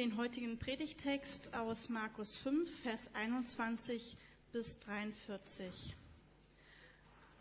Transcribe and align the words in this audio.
den 0.00 0.16
heutigen 0.16 0.58
Predigtext 0.58 1.52
aus 1.52 1.90
Markus 1.90 2.38
5, 2.38 2.70
Vers 2.80 3.10
21 3.12 4.16
bis 4.50 4.78
43. 4.78 5.94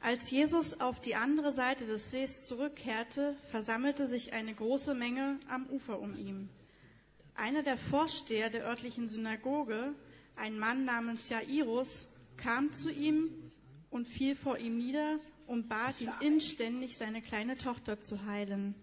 Als 0.01 0.29
Jesus 0.29 0.81
auf 0.81 0.99
die 0.99 1.15
andere 1.15 1.53
Seite 1.53 1.85
des 1.85 2.11
Sees 2.11 2.45
zurückkehrte, 2.45 3.37
versammelte 3.49 4.07
sich 4.07 4.33
eine 4.33 4.53
große 4.53 4.93
Menge 4.93 5.39
am 5.47 5.67
Ufer 5.67 6.01
um 6.01 6.13
ihn. 6.15 6.49
Einer 7.33 7.63
der 7.63 7.77
Vorsteher 7.77 8.49
der 8.49 8.65
örtlichen 8.65 9.07
Synagoge, 9.07 9.93
ein 10.35 10.59
Mann 10.59 10.83
namens 10.83 11.29
Jairus, 11.29 12.09
kam 12.35 12.73
zu 12.73 12.91
ihm 12.91 13.29
und 13.89 14.05
fiel 14.05 14.35
vor 14.35 14.57
ihm 14.57 14.77
nieder 14.77 15.17
und 15.47 15.69
bat 15.69 16.01
ihn 16.01 16.11
inständig, 16.19 16.97
seine 16.97 17.21
kleine 17.21 17.55
Tochter 17.55 18.01
zu 18.01 18.25
heilen. 18.25 18.75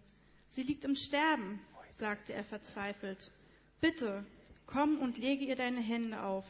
Sie 0.48 0.62
liegt 0.62 0.84
im 0.84 0.96
Sterben, 0.96 1.61
sagte 1.93 2.32
er 2.32 2.45
verzweifelt. 2.45 3.32
Bitte, 3.80 4.24
komm 4.66 4.98
und 4.98 5.18
lege 5.18 5.44
ihr 5.44 5.57
deine 5.57 5.80
Hände 5.80 6.22
auf. 6.22 6.44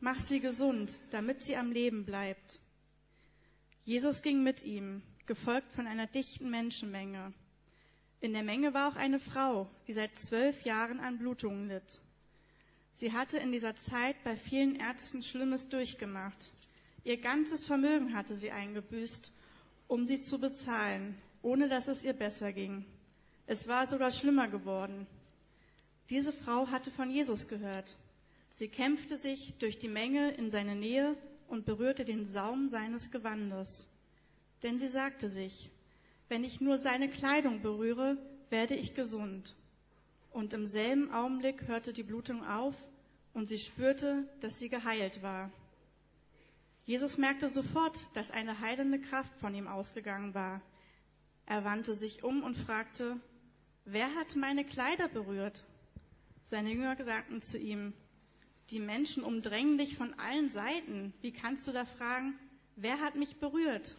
Mach 0.00 0.20
sie 0.20 0.40
gesund, 0.40 0.96
damit 1.10 1.42
sie 1.42 1.56
am 1.56 1.72
Leben 1.72 2.04
bleibt. 2.04 2.60
Jesus 3.84 4.22
ging 4.22 4.42
mit 4.42 4.64
ihm, 4.64 5.02
gefolgt 5.26 5.72
von 5.72 5.86
einer 5.86 6.06
dichten 6.06 6.50
Menschenmenge. 6.50 7.32
In 8.20 8.32
der 8.32 8.42
Menge 8.42 8.74
war 8.74 8.88
auch 8.88 8.96
eine 8.96 9.20
Frau, 9.20 9.68
die 9.86 9.92
seit 9.92 10.18
zwölf 10.18 10.64
Jahren 10.64 11.00
an 11.00 11.18
Blutungen 11.18 11.68
litt. 11.68 12.00
Sie 12.94 13.12
hatte 13.12 13.38
in 13.38 13.52
dieser 13.52 13.76
Zeit 13.76 14.16
bei 14.24 14.36
vielen 14.36 14.76
Ärzten 14.76 15.22
Schlimmes 15.22 15.68
durchgemacht. 15.68 16.50
Ihr 17.04 17.16
ganzes 17.16 17.64
Vermögen 17.64 18.14
hatte 18.14 18.34
sie 18.34 18.50
eingebüßt, 18.50 19.32
um 19.86 20.06
sie 20.06 20.20
zu 20.20 20.38
bezahlen, 20.38 21.16
ohne 21.42 21.68
dass 21.68 21.88
es 21.88 22.02
ihr 22.02 22.12
besser 22.12 22.52
ging. 22.52 22.84
Es 23.46 23.68
war 23.68 23.86
sogar 23.86 24.10
schlimmer 24.10 24.48
geworden. 24.48 25.06
Diese 26.10 26.32
Frau 26.32 26.68
hatte 26.68 26.90
von 26.90 27.10
Jesus 27.10 27.48
gehört. 27.48 27.96
Sie 28.50 28.68
kämpfte 28.68 29.18
sich 29.18 29.54
durch 29.58 29.78
die 29.78 29.88
Menge 29.88 30.30
in 30.32 30.50
seine 30.50 30.74
Nähe 30.74 31.16
und 31.48 31.66
berührte 31.66 32.04
den 32.04 32.24
Saum 32.24 32.68
seines 32.68 33.10
Gewandes. 33.10 33.88
Denn 34.62 34.78
sie 34.78 34.88
sagte 34.88 35.28
sich, 35.28 35.70
wenn 36.28 36.44
ich 36.44 36.60
nur 36.60 36.78
seine 36.78 37.08
Kleidung 37.08 37.62
berühre, 37.62 38.16
werde 38.50 38.74
ich 38.74 38.94
gesund. 38.94 39.54
Und 40.30 40.52
im 40.52 40.66
selben 40.66 41.10
Augenblick 41.10 41.68
hörte 41.68 41.92
die 41.92 42.02
Blutung 42.02 42.44
auf 42.44 42.74
und 43.34 43.48
sie 43.48 43.58
spürte, 43.58 44.28
dass 44.40 44.58
sie 44.58 44.68
geheilt 44.68 45.22
war. 45.22 45.50
Jesus 46.84 47.18
merkte 47.18 47.48
sofort, 47.48 47.98
dass 48.14 48.30
eine 48.30 48.60
heilende 48.60 48.98
Kraft 48.98 49.38
von 49.38 49.54
ihm 49.54 49.68
ausgegangen 49.68 50.34
war. 50.34 50.62
Er 51.44 51.64
wandte 51.64 51.94
sich 51.94 52.24
um 52.24 52.42
und 52.42 52.56
fragte, 52.56 53.18
wer 53.84 54.14
hat 54.14 54.36
meine 54.36 54.64
Kleider 54.64 55.08
berührt? 55.08 55.66
Seine 56.50 56.72
Jünger 56.72 56.96
sagten 57.04 57.42
zu 57.42 57.58
ihm, 57.58 57.92
die 58.70 58.80
Menschen 58.80 59.22
umdrängen 59.22 59.76
dich 59.76 59.98
von 59.98 60.14
allen 60.18 60.48
Seiten. 60.48 61.12
Wie 61.20 61.30
kannst 61.30 61.68
du 61.68 61.72
da 61.72 61.84
fragen, 61.84 62.38
wer 62.74 63.02
hat 63.02 63.16
mich 63.16 63.36
berührt? 63.36 63.98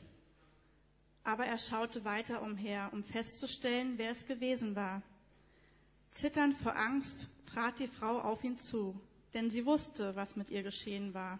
Aber 1.23 1.45
er 1.45 1.59
schaute 1.59 2.05
weiter 2.05 2.41
umher, 2.41 2.89
um 2.91 3.03
festzustellen, 3.03 3.99
wer 3.99 4.09
es 4.09 4.25
gewesen 4.25 4.75
war. 4.75 5.03
Zitternd 6.09 6.57
vor 6.57 6.75
Angst 6.75 7.27
trat 7.45 7.77
die 7.77 7.87
Frau 7.87 8.19
auf 8.19 8.43
ihn 8.43 8.57
zu, 8.57 8.99
denn 9.35 9.51
sie 9.51 9.67
wusste, 9.67 10.15
was 10.15 10.35
mit 10.35 10.49
ihr 10.49 10.63
geschehen 10.63 11.13
war. 11.13 11.37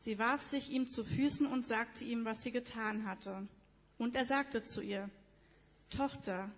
Sie 0.00 0.18
warf 0.18 0.42
sich 0.42 0.70
ihm 0.70 0.88
zu 0.88 1.04
Füßen 1.04 1.46
und 1.46 1.64
sagte 1.64 2.02
ihm, 2.02 2.24
was 2.24 2.42
sie 2.42 2.50
getan 2.50 3.06
hatte. 3.06 3.46
Und 3.98 4.16
er 4.16 4.24
sagte 4.24 4.64
zu 4.64 4.80
ihr, 4.80 5.10
Tochter, 5.90 6.50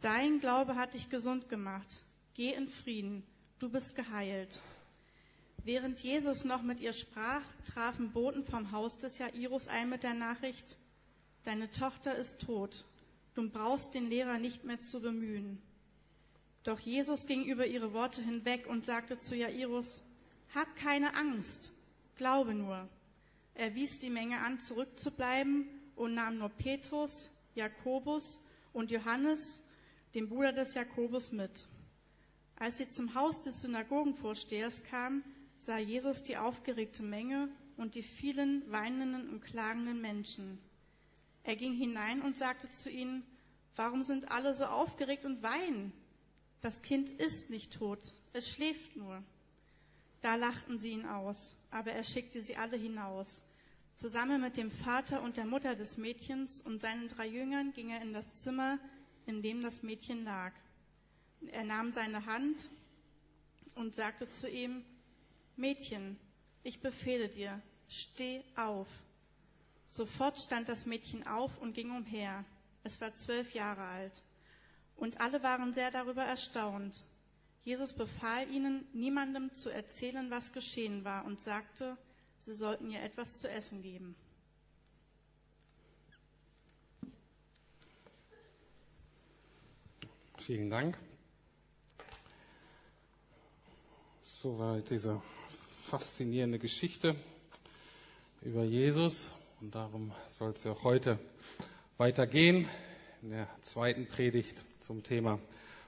Dein 0.00 0.40
Glaube 0.40 0.74
hat 0.74 0.94
dich 0.94 1.08
gesund 1.08 1.48
gemacht. 1.48 2.00
Geh 2.40 2.54
in 2.54 2.68
Frieden, 2.68 3.22
du 3.58 3.68
bist 3.68 3.94
geheilt. 3.94 4.60
Während 5.62 6.00
Jesus 6.00 6.46
noch 6.46 6.62
mit 6.62 6.80
ihr 6.80 6.94
sprach, 6.94 7.42
trafen 7.66 8.12
Boten 8.12 8.46
vom 8.46 8.72
Haus 8.72 8.96
des 8.96 9.18
Jairus 9.18 9.68
ein 9.68 9.90
mit 9.90 10.04
der 10.04 10.14
Nachricht, 10.14 10.78
Deine 11.44 11.70
Tochter 11.70 12.14
ist 12.14 12.40
tot, 12.40 12.86
du 13.34 13.46
brauchst 13.50 13.92
den 13.92 14.08
Lehrer 14.08 14.38
nicht 14.38 14.64
mehr 14.64 14.80
zu 14.80 15.02
bemühen. 15.02 15.60
Doch 16.64 16.80
Jesus 16.80 17.26
ging 17.26 17.44
über 17.44 17.66
ihre 17.66 17.92
Worte 17.92 18.22
hinweg 18.22 18.66
und 18.66 18.86
sagte 18.86 19.18
zu 19.18 19.36
Jairus, 19.36 20.02
Hab 20.54 20.74
keine 20.76 21.14
Angst, 21.16 21.72
glaube 22.16 22.54
nur. 22.54 22.88
Er 23.54 23.74
wies 23.74 23.98
die 23.98 24.08
Menge 24.08 24.38
an, 24.38 24.60
zurückzubleiben 24.60 25.68
und 25.94 26.14
nahm 26.14 26.38
nur 26.38 26.48
Petrus, 26.48 27.28
Jakobus 27.54 28.40
und 28.72 28.90
Johannes 28.90 29.60
den 30.14 30.26
Bruder 30.30 30.54
des 30.54 30.72
Jakobus, 30.72 31.32
mit. 31.32 31.66
Als 32.60 32.76
sie 32.76 32.88
zum 32.88 33.14
Haus 33.14 33.40
des 33.40 33.62
Synagogenvorstehers 33.62 34.82
kamen, 34.82 35.24
sah 35.58 35.78
Jesus 35.78 36.22
die 36.22 36.36
aufgeregte 36.36 37.02
Menge 37.02 37.48
und 37.78 37.94
die 37.94 38.02
vielen 38.02 38.70
weinenden 38.70 39.30
und 39.30 39.40
klagenden 39.40 40.02
Menschen. 40.02 40.58
Er 41.42 41.56
ging 41.56 41.72
hinein 41.72 42.20
und 42.20 42.36
sagte 42.36 42.70
zu 42.70 42.90
ihnen, 42.90 43.24
warum 43.76 44.02
sind 44.02 44.30
alle 44.30 44.52
so 44.52 44.66
aufgeregt 44.66 45.24
und 45.24 45.42
weinen? 45.42 45.94
Das 46.60 46.82
Kind 46.82 47.08
ist 47.08 47.48
nicht 47.48 47.72
tot, 47.72 48.00
es 48.34 48.50
schläft 48.50 48.94
nur. 48.94 49.22
Da 50.20 50.34
lachten 50.34 50.78
sie 50.78 50.90
ihn 50.90 51.06
aus, 51.06 51.54
aber 51.70 51.92
er 51.92 52.04
schickte 52.04 52.42
sie 52.42 52.56
alle 52.56 52.76
hinaus. 52.76 53.40
Zusammen 53.96 54.42
mit 54.42 54.58
dem 54.58 54.70
Vater 54.70 55.22
und 55.22 55.38
der 55.38 55.46
Mutter 55.46 55.76
des 55.76 55.96
Mädchens 55.96 56.60
und 56.60 56.82
seinen 56.82 57.08
drei 57.08 57.26
Jüngern 57.26 57.72
ging 57.72 57.88
er 57.88 58.02
in 58.02 58.12
das 58.12 58.34
Zimmer, 58.34 58.78
in 59.24 59.40
dem 59.40 59.62
das 59.62 59.82
Mädchen 59.82 60.24
lag. 60.24 60.52
Er 61.48 61.64
nahm 61.64 61.92
seine 61.92 62.26
Hand 62.26 62.68
und 63.74 63.94
sagte 63.94 64.28
zu 64.28 64.48
ihm, 64.48 64.84
Mädchen, 65.56 66.18
ich 66.62 66.80
befehle 66.80 67.28
dir, 67.28 67.60
steh 67.88 68.42
auf. 68.56 68.88
Sofort 69.86 70.40
stand 70.40 70.68
das 70.68 70.86
Mädchen 70.86 71.26
auf 71.26 71.58
und 71.58 71.72
ging 71.72 71.90
umher. 71.90 72.44
Es 72.84 73.00
war 73.00 73.12
zwölf 73.14 73.52
Jahre 73.54 73.82
alt. 73.82 74.22
Und 74.96 75.20
alle 75.20 75.42
waren 75.42 75.72
sehr 75.72 75.90
darüber 75.90 76.22
erstaunt. 76.22 77.02
Jesus 77.64 77.92
befahl 77.92 78.48
ihnen, 78.50 78.86
niemandem 78.92 79.52
zu 79.52 79.70
erzählen, 79.70 80.30
was 80.30 80.52
geschehen 80.52 81.04
war, 81.04 81.24
und 81.24 81.40
sagte, 81.40 81.96
sie 82.38 82.54
sollten 82.54 82.90
ihr 82.90 83.02
etwas 83.02 83.38
zu 83.38 83.50
essen 83.50 83.82
geben. 83.82 84.14
Vielen 90.38 90.70
Dank. 90.70 90.98
Soweit 94.42 94.88
diese 94.88 95.20
faszinierende 95.84 96.58
Geschichte 96.58 97.14
über 98.40 98.64
Jesus. 98.64 99.32
Und 99.60 99.74
darum 99.74 100.14
soll 100.28 100.52
es 100.52 100.64
ja 100.64 100.74
heute 100.82 101.18
weitergehen 101.98 102.66
in 103.20 103.32
der 103.32 103.46
zweiten 103.60 104.06
Predigt 104.06 104.64
zum 104.80 105.02
Thema 105.02 105.38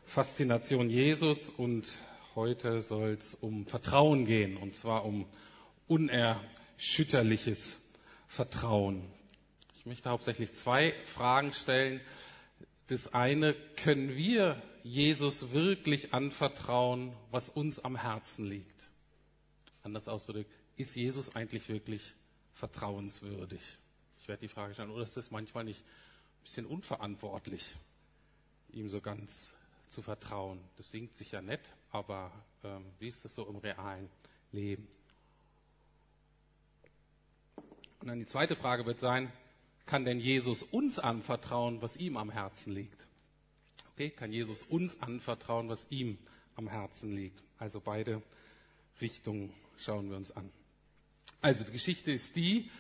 Faszination 0.02 0.90
Jesus. 0.90 1.48
Und 1.48 1.96
heute 2.34 2.82
soll 2.82 3.12
es 3.18 3.34
um 3.36 3.64
Vertrauen 3.64 4.26
gehen, 4.26 4.58
und 4.58 4.76
zwar 4.76 5.06
um 5.06 5.24
unerschütterliches 5.88 7.80
Vertrauen. 8.28 9.02
Ich 9.78 9.86
möchte 9.86 10.10
hauptsächlich 10.10 10.52
zwei 10.52 10.92
Fragen 11.06 11.54
stellen. 11.54 12.02
Das 12.88 13.14
eine, 13.14 13.54
können 13.82 14.14
wir 14.14 14.62
Jesus 14.84 15.52
wirklich 15.52 16.12
anvertrauen, 16.12 17.14
was 17.30 17.48
uns 17.48 17.78
am 17.78 17.96
Herzen 17.96 18.46
liegt? 18.46 18.90
Anders 19.82 20.08
ausgedrückt, 20.08 20.50
ist 20.76 20.94
Jesus 20.96 21.34
eigentlich 21.34 21.68
wirklich 21.68 22.14
vertrauenswürdig? 22.54 23.62
Ich 24.20 24.28
werde 24.28 24.40
die 24.40 24.48
Frage 24.48 24.74
stellen, 24.74 24.90
oder 24.90 25.04
ist 25.04 25.16
das 25.16 25.30
manchmal 25.30 25.64
nicht 25.64 25.80
ein 25.80 26.42
bisschen 26.42 26.66
unverantwortlich, 26.66 27.76
ihm 28.72 28.88
so 28.88 29.00
ganz 29.00 29.54
zu 29.88 30.02
vertrauen? 30.02 30.60
Das 30.76 30.90
singt 30.90 31.14
sich 31.14 31.32
ja 31.32 31.42
nett, 31.42 31.72
aber 31.90 32.32
ähm, 32.64 32.84
wie 32.98 33.08
ist 33.08 33.24
das 33.24 33.34
so 33.34 33.46
im 33.46 33.56
realen 33.56 34.08
Leben? 34.52 34.86
Und 38.00 38.08
dann 38.08 38.18
die 38.18 38.26
zweite 38.26 38.56
Frage 38.56 38.84
wird 38.86 38.98
sein, 38.98 39.32
kann 39.86 40.04
denn 40.04 40.18
Jesus 40.18 40.62
uns 40.62 40.98
anvertrauen, 40.98 41.82
was 41.82 41.96
ihm 41.96 42.16
am 42.16 42.30
Herzen 42.30 42.72
liegt? 42.72 43.06
Okay, 43.94 44.10
kann 44.10 44.32
Jesus 44.32 44.62
uns 44.62 45.00
anvertrauen, 45.02 45.68
was 45.68 45.86
ihm 45.90 46.16
am 46.56 46.66
Herzen 46.66 47.14
liegt? 47.14 47.42
Also 47.58 47.80
beide 47.80 48.22
Richtungen 49.00 49.52
schauen 49.76 50.08
wir 50.08 50.16
uns 50.16 50.30
an. 50.30 50.50
Also 51.42 51.64
die 51.64 51.72
Geschichte 51.72 52.10
ist 52.10 52.34
die, 52.36 52.70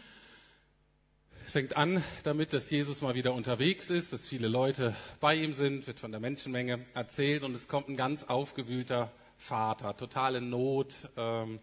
fängt 1.42 1.76
an 1.76 2.02
damit, 2.22 2.54
dass 2.54 2.70
Jesus 2.70 3.02
mal 3.02 3.14
wieder 3.14 3.34
unterwegs 3.34 3.90
ist, 3.90 4.12
dass 4.14 4.26
viele 4.26 4.48
Leute 4.48 4.96
bei 5.20 5.34
ihm 5.34 5.52
sind, 5.52 5.86
wird 5.86 6.00
von 6.00 6.12
der 6.12 6.20
Menschenmenge 6.20 6.82
erzählt 6.94 7.42
und 7.42 7.54
es 7.54 7.68
kommt 7.68 7.88
ein 7.88 7.96
ganz 7.96 8.24
aufgewühlter 8.24 9.12
Vater, 9.36 9.96
totale 9.96 10.40
Not, 10.40 11.10
ähm, 11.16 11.60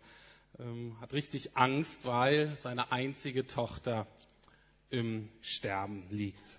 ähm, 0.60 0.96
hat 1.02 1.14
richtig 1.14 1.56
Angst, 1.58 2.06
weil 2.06 2.56
seine 2.58 2.92
einzige 2.92 3.48
Tochter 3.48 4.06
im 4.90 5.30
Sterben 5.42 6.04
liegt. 6.10 6.59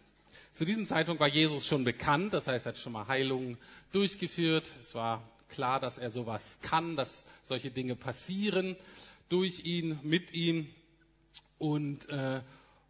Zu 0.60 0.66
diesem 0.66 0.84
Zeitpunkt 0.84 1.20
war 1.20 1.28
Jesus 1.28 1.66
schon 1.66 1.84
bekannt, 1.84 2.34
das 2.34 2.46
heißt, 2.46 2.66
er 2.66 2.72
hat 2.72 2.78
schon 2.78 2.92
mal 2.92 3.08
Heilungen 3.08 3.56
durchgeführt. 3.92 4.68
Es 4.78 4.94
war 4.94 5.26
klar, 5.48 5.80
dass 5.80 5.96
er 5.96 6.10
sowas 6.10 6.58
kann, 6.60 6.96
dass 6.96 7.24
solche 7.42 7.70
Dinge 7.70 7.96
passieren 7.96 8.76
durch 9.30 9.64
ihn, 9.64 9.98
mit 10.02 10.34
ihm. 10.34 10.68
Und, 11.56 12.10
äh, 12.10 12.42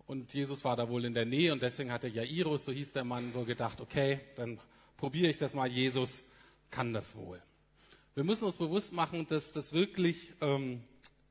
und 0.09 0.35
Jesus 0.35 0.65
war 0.65 0.75
da 0.75 0.89
wohl 0.89 1.05
in 1.05 1.15
der 1.15 1.27
Nähe 1.27 1.53
und 1.53 1.63
deswegen 1.63 1.93
hatte 1.93 2.09
Jairus, 2.09 2.65
so 2.65 2.73
hieß 2.73 2.93
der 2.93 3.05
Mann, 3.05 3.33
wohl 3.35 3.45
gedacht, 3.45 3.81
okay, 3.81 4.19
dann 4.35 4.59
probiere 4.97 5.31
ich 5.31 5.39
das 5.39 5.55
mal. 5.55 5.69
Jesus 5.69 6.25
kann 6.73 6.93
das 6.93 7.15
wohl. 7.15 7.41
Wir 8.17 8.25
müssen 8.25 8.47
uns 8.47 8.57
bewusst 8.57 8.93
machen, 8.93 9.29
dass 9.29 9.53
das 9.53 9.73
wirklich 9.73 10.33
ähm, 10.41 10.83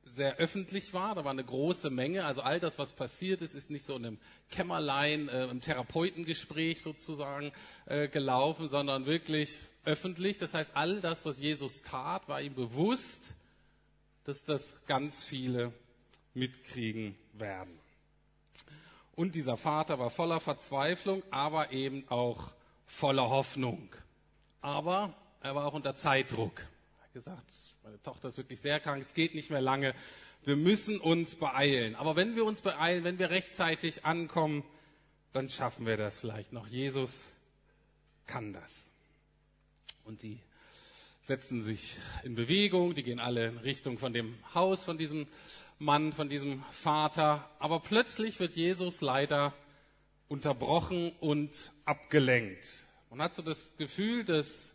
sehr 0.09 0.37
öffentlich 0.37 0.93
war. 0.93 1.15
Da 1.15 1.23
war 1.23 1.31
eine 1.31 1.43
große 1.43 1.89
Menge. 1.89 2.25
Also 2.25 2.41
all 2.41 2.59
das, 2.59 2.79
was 2.79 2.93
passiert 2.93 3.41
ist, 3.41 3.55
ist 3.55 3.69
nicht 3.69 3.85
so 3.85 3.95
in 3.95 4.05
einem 4.05 4.17
Kämmerlein, 4.51 5.29
äh, 5.29 5.45
im 5.45 5.61
Therapeutengespräch 5.61 6.81
sozusagen 6.81 7.51
äh, 7.85 8.07
gelaufen, 8.07 8.67
sondern 8.67 9.05
wirklich 9.05 9.59
öffentlich. 9.85 10.37
Das 10.37 10.53
heißt, 10.53 10.75
all 10.75 11.01
das, 11.01 11.25
was 11.25 11.39
Jesus 11.39 11.81
tat, 11.81 12.27
war 12.27 12.41
ihm 12.41 12.55
bewusst, 12.55 13.35
dass 14.23 14.43
das 14.43 14.75
ganz 14.85 15.23
viele 15.23 15.71
mitkriegen 16.33 17.15
werden. 17.33 17.79
Und 19.15 19.35
dieser 19.35 19.57
Vater 19.57 19.99
war 19.99 20.09
voller 20.09 20.39
Verzweiflung, 20.39 21.23
aber 21.29 21.71
eben 21.71 22.05
auch 22.09 22.51
voller 22.85 23.29
Hoffnung. 23.29 23.89
Aber 24.61 25.13
er 25.41 25.55
war 25.55 25.65
auch 25.65 25.73
unter 25.73 25.95
Zeitdruck. 25.95 26.61
Gesagt, 27.13 27.51
meine 27.83 28.01
Tochter 28.03 28.27
ist 28.27 28.37
wirklich 28.37 28.59
sehr 28.59 28.79
krank, 28.79 29.01
es 29.01 29.13
geht 29.13 29.33
nicht 29.33 29.49
mehr 29.49 29.61
lange. 29.61 29.95
Wir 30.43 30.55
müssen 30.55 30.99
uns 30.99 31.35
beeilen. 31.35 31.95
Aber 31.95 32.15
wenn 32.15 32.35
wir 32.35 32.45
uns 32.45 32.61
beeilen, 32.61 33.03
wenn 33.03 33.17
wir 33.17 33.29
rechtzeitig 33.29 34.05
ankommen, 34.05 34.63
dann 35.33 35.49
schaffen 35.49 35.85
wir 35.85 35.97
das 35.97 36.19
vielleicht 36.19 36.53
noch. 36.53 36.67
Jesus 36.67 37.25
kann 38.25 38.53
das. 38.53 38.91
Und 40.03 40.23
die 40.23 40.39
setzen 41.21 41.63
sich 41.63 41.97
in 42.23 42.35
Bewegung, 42.35 42.93
die 42.93 43.03
gehen 43.03 43.19
alle 43.19 43.47
in 43.47 43.57
Richtung 43.57 43.97
von 43.97 44.13
dem 44.13 44.35
Haus 44.53 44.83
von 44.83 44.97
diesem 44.97 45.27
Mann, 45.77 46.13
von 46.13 46.29
diesem 46.29 46.63
Vater. 46.71 47.49
Aber 47.59 47.79
plötzlich 47.79 48.39
wird 48.39 48.55
Jesus 48.55 49.01
leider 49.01 49.53
unterbrochen 50.27 51.11
und 51.19 51.71
abgelenkt. 51.85 52.85
Man 53.09 53.21
hat 53.21 53.33
so 53.33 53.41
das 53.41 53.75
Gefühl, 53.77 54.23
dass 54.23 54.68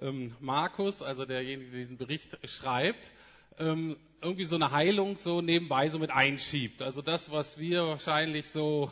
ähm, 0.00 0.34
Markus, 0.40 1.02
also 1.02 1.24
derjenige, 1.24 1.70
der 1.70 1.80
diesen 1.80 1.96
Bericht 1.96 2.38
schreibt, 2.48 3.12
ähm, 3.58 3.96
irgendwie 4.20 4.44
so 4.44 4.56
eine 4.56 4.70
Heilung 4.72 5.16
so 5.16 5.40
nebenbei 5.40 5.88
so 5.88 5.98
mit 5.98 6.10
einschiebt. 6.10 6.82
Also 6.82 7.02
das, 7.02 7.30
was 7.30 7.58
wir 7.58 7.86
wahrscheinlich 7.86 8.48
so 8.48 8.90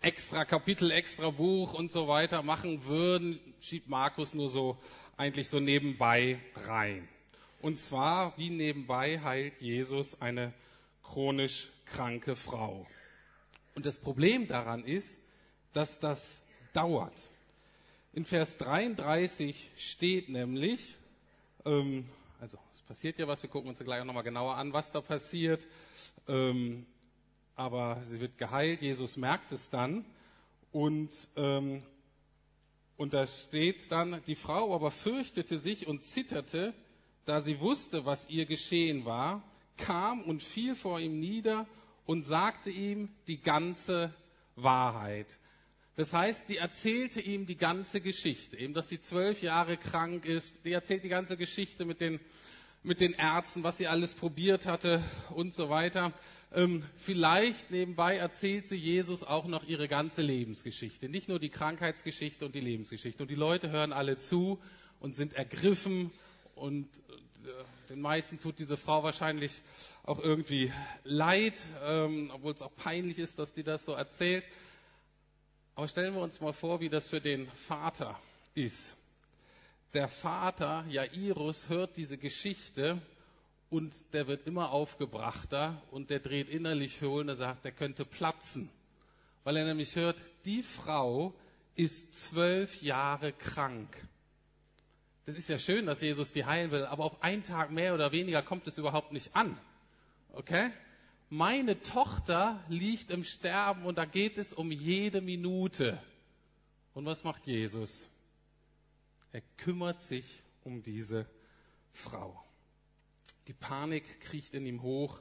extra 0.00 0.44
Kapitel, 0.44 0.90
extra 0.90 1.30
Buch 1.30 1.74
und 1.74 1.92
so 1.92 2.08
weiter 2.08 2.42
machen 2.42 2.84
würden, 2.86 3.40
schiebt 3.60 3.88
Markus 3.88 4.34
nur 4.34 4.48
so 4.48 4.78
eigentlich 5.16 5.48
so 5.48 5.60
nebenbei 5.60 6.38
rein. 6.66 7.08
Und 7.60 7.78
zwar, 7.78 8.36
wie 8.36 8.50
nebenbei 8.50 9.20
heilt 9.20 9.60
Jesus 9.60 10.20
eine 10.20 10.52
chronisch 11.02 11.72
kranke 11.86 12.36
Frau. 12.36 12.86
Und 13.74 13.86
das 13.86 13.98
Problem 13.98 14.46
daran 14.46 14.84
ist, 14.84 15.18
dass 15.72 15.98
das 15.98 16.42
dauert. 16.72 17.30
In 18.16 18.24
Vers 18.24 18.58
33 18.58 19.72
steht 19.76 20.28
nämlich, 20.28 20.94
ähm, 21.64 22.06
also 22.40 22.58
es 22.72 22.80
passiert 22.82 23.18
ja 23.18 23.26
was, 23.26 23.42
wir 23.42 23.50
gucken 23.50 23.68
uns 23.68 23.80
gleich 23.80 24.00
auch 24.00 24.04
nochmal 24.04 24.22
genauer 24.22 24.54
an, 24.54 24.72
was 24.72 24.92
da 24.92 25.00
passiert. 25.00 25.66
Ähm, 26.28 26.86
aber 27.56 28.00
sie 28.04 28.20
wird 28.20 28.38
geheilt, 28.38 28.82
Jesus 28.82 29.16
merkt 29.16 29.50
es 29.50 29.68
dann 29.68 30.04
und, 30.70 31.10
ähm, 31.34 31.82
und 32.96 33.14
da 33.14 33.26
steht 33.26 33.90
dann, 33.90 34.22
die 34.28 34.36
Frau 34.36 34.72
aber 34.76 34.92
fürchtete 34.92 35.58
sich 35.58 35.88
und 35.88 36.04
zitterte, 36.04 36.72
da 37.24 37.40
sie 37.40 37.58
wusste, 37.58 38.06
was 38.06 38.30
ihr 38.30 38.46
geschehen 38.46 39.06
war, 39.06 39.42
kam 39.76 40.22
und 40.22 40.40
fiel 40.40 40.76
vor 40.76 41.00
ihm 41.00 41.18
nieder 41.18 41.66
und 42.06 42.22
sagte 42.22 42.70
ihm 42.70 43.08
die 43.26 43.40
ganze 43.40 44.14
Wahrheit. 44.54 45.40
Das 45.96 46.12
heißt, 46.12 46.48
die 46.48 46.56
erzählte 46.56 47.20
ihm 47.20 47.46
die 47.46 47.56
ganze 47.56 48.00
Geschichte, 48.00 48.56
eben, 48.56 48.74
dass 48.74 48.88
sie 48.88 49.00
zwölf 49.00 49.42
Jahre 49.42 49.76
krank 49.76 50.26
ist. 50.26 50.52
Die 50.64 50.72
erzählt 50.72 51.04
die 51.04 51.08
ganze 51.08 51.36
Geschichte 51.36 51.84
mit 51.84 52.00
den, 52.00 52.18
mit 52.82 53.00
den 53.00 53.12
Ärzten, 53.12 53.62
was 53.62 53.78
sie 53.78 53.86
alles 53.86 54.14
probiert 54.14 54.66
hatte 54.66 55.02
und 55.30 55.54
so 55.54 55.70
weiter. 55.70 56.12
Ähm, 56.52 56.84
vielleicht 56.98 57.70
nebenbei 57.70 58.16
erzählt 58.16 58.66
sie 58.66 58.76
Jesus 58.76 59.22
auch 59.22 59.46
noch 59.46 59.64
ihre 59.68 59.86
ganze 59.86 60.22
Lebensgeschichte, 60.22 61.08
nicht 61.08 61.28
nur 61.28 61.38
die 61.38 61.48
Krankheitsgeschichte 61.48 62.44
und 62.44 62.54
die 62.56 62.60
Lebensgeschichte. 62.60 63.22
Und 63.22 63.30
die 63.30 63.36
Leute 63.36 63.70
hören 63.70 63.92
alle 63.92 64.18
zu 64.18 64.60
und 64.98 65.14
sind 65.14 65.32
ergriffen 65.34 66.10
und 66.56 66.86
äh, 67.44 67.90
den 67.90 68.00
meisten 68.00 68.40
tut 68.40 68.58
diese 68.58 68.76
Frau 68.76 69.02
wahrscheinlich 69.02 69.62
auch 70.04 70.18
irgendwie 70.18 70.72
leid, 71.04 71.60
ähm, 71.84 72.32
obwohl 72.34 72.52
es 72.52 72.62
auch 72.62 72.74
peinlich 72.74 73.18
ist, 73.18 73.38
dass 73.38 73.54
sie 73.54 73.62
das 73.62 73.84
so 73.84 73.92
erzählt. 73.92 74.44
Aber 75.76 75.88
stellen 75.88 76.14
wir 76.14 76.22
uns 76.22 76.40
mal 76.40 76.52
vor, 76.52 76.80
wie 76.80 76.88
das 76.88 77.08
für 77.08 77.20
den 77.20 77.48
Vater 77.50 78.18
ist. 78.54 78.94
Der 79.92 80.08
Vater, 80.08 80.84
Jairus, 80.88 81.68
hört 81.68 81.96
diese 81.96 82.16
Geschichte 82.16 83.00
und 83.70 83.92
der 84.12 84.28
wird 84.28 84.46
immer 84.46 84.70
aufgebrachter 84.70 85.82
und 85.90 86.10
der 86.10 86.20
dreht 86.20 86.48
innerlich 86.48 87.02
hohl 87.02 87.28
und 87.28 87.36
sagt, 87.36 87.64
der 87.64 87.72
könnte 87.72 88.04
platzen. 88.04 88.70
Weil 89.42 89.56
er 89.56 89.64
nämlich 89.64 89.96
hört, 89.96 90.16
die 90.44 90.62
Frau 90.62 91.34
ist 91.74 92.14
zwölf 92.24 92.82
Jahre 92.82 93.32
krank. 93.32 93.88
Das 95.26 95.34
ist 95.34 95.48
ja 95.48 95.58
schön, 95.58 95.86
dass 95.86 96.00
Jesus 96.00 96.32
die 96.32 96.44
heilen 96.44 96.70
will, 96.70 96.84
aber 96.84 97.04
auf 97.04 97.22
einen 97.22 97.42
Tag 97.42 97.70
mehr 97.70 97.94
oder 97.94 98.12
weniger 98.12 98.42
kommt 98.42 98.68
es 98.68 98.78
überhaupt 98.78 99.12
nicht 99.12 99.34
an. 99.34 99.58
Okay? 100.32 100.70
Meine 101.30 101.80
Tochter 101.82 102.62
liegt 102.68 103.10
im 103.10 103.24
Sterben 103.24 103.84
und 103.84 103.98
da 103.98 104.04
geht 104.04 104.38
es 104.38 104.52
um 104.52 104.70
jede 104.70 105.20
Minute. 105.20 106.00
Und 106.94 107.06
was 107.06 107.24
macht 107.24 107.46
Jesus? 107.46 108.08
Er 109.32 109.42
kümmert 109.56 110.00
sich 110.00 110.42
um 110.62 110.82
diese 110.82 111.26
Frau. 111.92 112.42
Die 113.48 113.52
Panik 113.52 114.20
kriecht 114.20 114.54
in 114.54 114.64
ihm 114.64 114.82
hoch, 114.82 115.20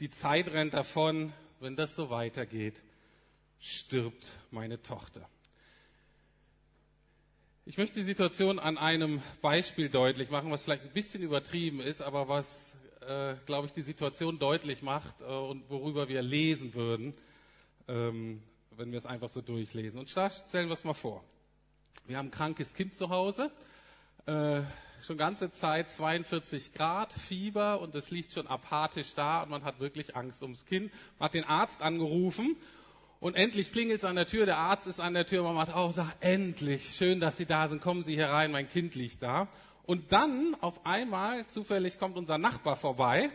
die 0.00 0.10
Zeit 0.10 0.48
rennt 0.48 0.74
davon, 0.74 1.32
wenn 1.60 1.76
das 1.76 1.94
so 1.94 2.10
weitergeht, 2.10 2.82
stirbt 3.60 4.38
meine 4.50 4.80
Tochter. 4.82 5.28
Ich 7.66 7.76
möchte 7.76 8.00
die 8.00 8.04
Situation 8.04 8.58
an 8.58 8.78
einem 8.78 9.22
Beispiel 9.42 9.90
deutlich 9.90 10.30
machen, 10.30 10.50
was 10.50 10.62
vielleicht 10.62 10.84
ein 10.84 10.92
bisschen 10.92 11.22
übertrieben 11.22 11.80
ist, 11.80 12.00
aber 12.00 12.28
was 12.28 12.69
äh, 13.00 13.34
glaube 13.46 13.66
ich, 13.66 13.72
die 13.72 13.82
Situation 13.82 14.38
deutlich 14.38 14.82
macht 14.82 15.20
äh, 15.20 15.24
und 15.24 15.68
worüber 15.70 16.08
wir 16.08 16.22
lesen 16.22 16.74
würden, 16.74 17.14
ähm, 17.88 18.42
wenn 18.76 18.92
wir 18.92 18.98
es 18.98 19.06
einfach 19.06 19.28
so 19.28 19.40
durchlesen. 19.40 19.98
Und 19.98 20.10
stellen 20.10 20.68
wir 20.68 20.72
es 20.72 20.84
mal 20.84 20.94
vor. 20.94 21.24
Wir 22.06 22.18
haben 22.18 22.28
ein 22.28 22.32
krankes 22.32 22.74
Kind 22.74 22.94
zu 22.96 23.10
Hause, 23.10 23.50
äh, 24.26 24.62
schon 25.00 25.16
ganze 25.16 25.50
Zeit 25.50 25.90
42 25.90 26.72
Grad, 26.72 27.12
Fieber 27.12 27.80
und 27.80 27.94
es 27.94 28.10
liegt 28.10 28.32
schon 28.32 28.46
apathisch 28.46 29.14
da 29.14 29.42
und 29.42 29.50
man 29.50 29.64
hat 29.64 29.80
wirklich 29.80 30.16
Angst 30.16 30.42
ums 30.42 30.66
Kind. 30.66 30.92
Man 31.18 31.26
hat 31.26 31.34
den 31.34 31.44
Arzt 31.44 31.80
angerufen 31.80 32.56
und 33.20 33.34
endlich 33.34 33.72
klingelt 33.72 33.98
es 33.98 34.04
an 34.04 34.16
der 34.16 34.26
Tür, 34.26 34.46
der 34.46 34.58
Arzt 34.58 34.86
ist 34.86 35.00
an 35.00 35.14
der 35.14 35.24
Tür, 35.24 35.42
man 35.42 35.54
macht 35.54 35.72
auf, 35.72 35.94
sagt, 35.94 36.16
endlich, 36.22 36.94
schön, 36.94 37.20
dass 37.20 37.36
Sie 37.36 37.46
da 37.46 37.68
sind, 37.68 37.80
kommen 37.80 38.02
Sie 38.02 38.14
hier 38.14 38.28
rein, 38.28 38.50
mein 38.50 38.68
Kind 38.68 38.94
liegt 38.94 39.22
da. 39.22 39.48
Und 39.90 40.12
dann 40.12 40.56
auf 40.60 40.86
einmal, 40.86 41.44
zufällig 41.48 41.98
kommt 41.98 42.16
unser 42.16 42.38
Nachbar 42.38 42.76
vorbei 42.76 43.28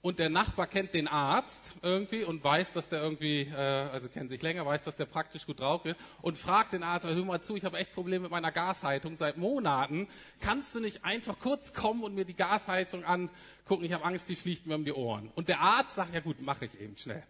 und 0.00 0.18
der 0.18 0.30
Nachbar 0.30 0.66
kennt 0.66 0.94
den 0.94 1.06
Arzt 1.06 1.72
irgendwie 1.82 2.24
und 2.24 2.42
weiß, 2.42 2.72
dass 2.72 2.88
der 2.88 3.02
irgendwie, 3.02 3.42
äh, 3.42 3.54
also 3.54 4.08
kennt 4.08 4.30
sich 4.30 4.40
länger, 4.40 4.64
weiß, 4.64 4.84
dass 4.84 4.96
der 4.96 5.04
praktisch 5.04 5.44
gut 5.44 5.60
drauf 5.60 5.84
ist 5.84 6.00
und 6.22 6.38
fragt 6.38 6.72
den 6.72 6.82
Arzt, 6.82 7.04
hör 7.04 7.14
mal 7.26 7.42
zu, 7.42 7.54
ich 7.54 7.66
habe 7.66 7.76
echt 7.76 7.92
Probleme 7.92 8.22
mit 8.22 8.30
meiner 8.30 8.50
Gasheizung 8.50 9.14
seit 9.14 9.36
Monaten. 9.36 10.08
Kannst 10.40 10.74
du 10.74 10.80
nicht 10.80 11.04
einfach 11.04 11.38
kurz 11.38 11.74
kommen 11.74 12.02
und 12.02 12.14
mir 12.14 12.24
die 12.24 12.32
Gasheizung 12.32 13.04
angucken? 13.04 13.84
Ich 13.84 13.92
habe 13.92 14.06
Angst, 14.06 14.26
die 14.30 14.36
fliegt 14.36 14.66
mir 14.66 14.76
um 14.76 14.86
die 14.86 14.94
Ohren. 14.94 15.30
Und 15.34 15.50
der 15.50 15.60
Arzt 15.60 15.96
sagt, 15.96 16.14
ja 16.14 16.20
gut, 16.20 16.40
mache 16.40 16.64
ich 16.64 16.80
eben 16.80 16.96
schnell. 16.96 17.22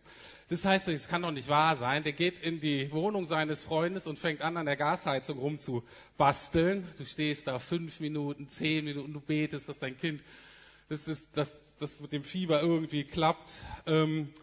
Das 0.51 0.65
heißt, 0.65 0.89
es 0.89 1.07
kann 1.07 1.23
doch 1.23 1.31
nicht 1.31 1.47
wahr 1.47 1.77
sein. 1.77 2.03
Der 2.03 2.13
geht 2.13 2.41
in 2.41 2.59
die 2.59 2.91
Wohnung 2.91 3.25
seines 3.25 3.63
Freundes 3.63 4.09
und 4.09 4.19
fängt 4.19 4.43
an, 4.43 4.57
an 4.57 4.67
der 4.67 4.75
Gasheizung 4.77 5.39
rumzubasteln. 5.39 6.89
Du 6.99 7.07
stehst 7.07 7.47
da 7.47 7.61
fünf 7.61 8.01
Minuten, 8.01 8.49
zehn 8.49 8.85
Minuten, 8.85 9.13
du 9.13 9.21
betest, 9.21 9.69
dass 9.69 9.79
dein 9.79 9.97
Kind, 9.97 10.25
das 10.89 11.07
ist, 11.07 11.29
dass 11.37 11.57
das 11.79 12.01
mit 12.01 12.13
dem 12.13 12.25
Fieber 12.25 12.61
irgendwie 12.61 13.05
klappt. 13.05 13.63
Ähm, 13.87 14.35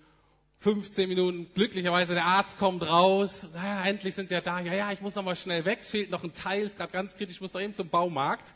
15 0.59 1.09
Minuten, 1.09 1.47
glücklicherweise 1.53 2.13
der 2.13 2.23
Arzt 2.23 2.57
kommt 2.57 2.87
raus, 2.87 3.45
ja, 3.53 3.85
endlich 3.85 4.15
sind 4.15 4.29
wir 4.29 4.41
da, 4.41 4.59
ja, 4.59 4.73
ja, 4.73 4.91
ich 4.91 5.01
muss 5.01 5.13
noch 5.13 5.23
mal 5.23 5.35
schnell 5.35 5.65
weg, 5.65 5.83
fehlt 5.83 6.09
noch 6.09 6.23
ein 6.23 6.33
Teil, 6.33 6.63
ist 6.63 6.77
gerade 6.77 6.91
ganz 6.91 7.15
kritisch, 7.15 7.35
ich 7.35 7.41
muss 7.41 7.53
noch 7.53 7.61
eben 7.61 7.75
zum 7.75 7.89
Baumarkt 7.89 8.55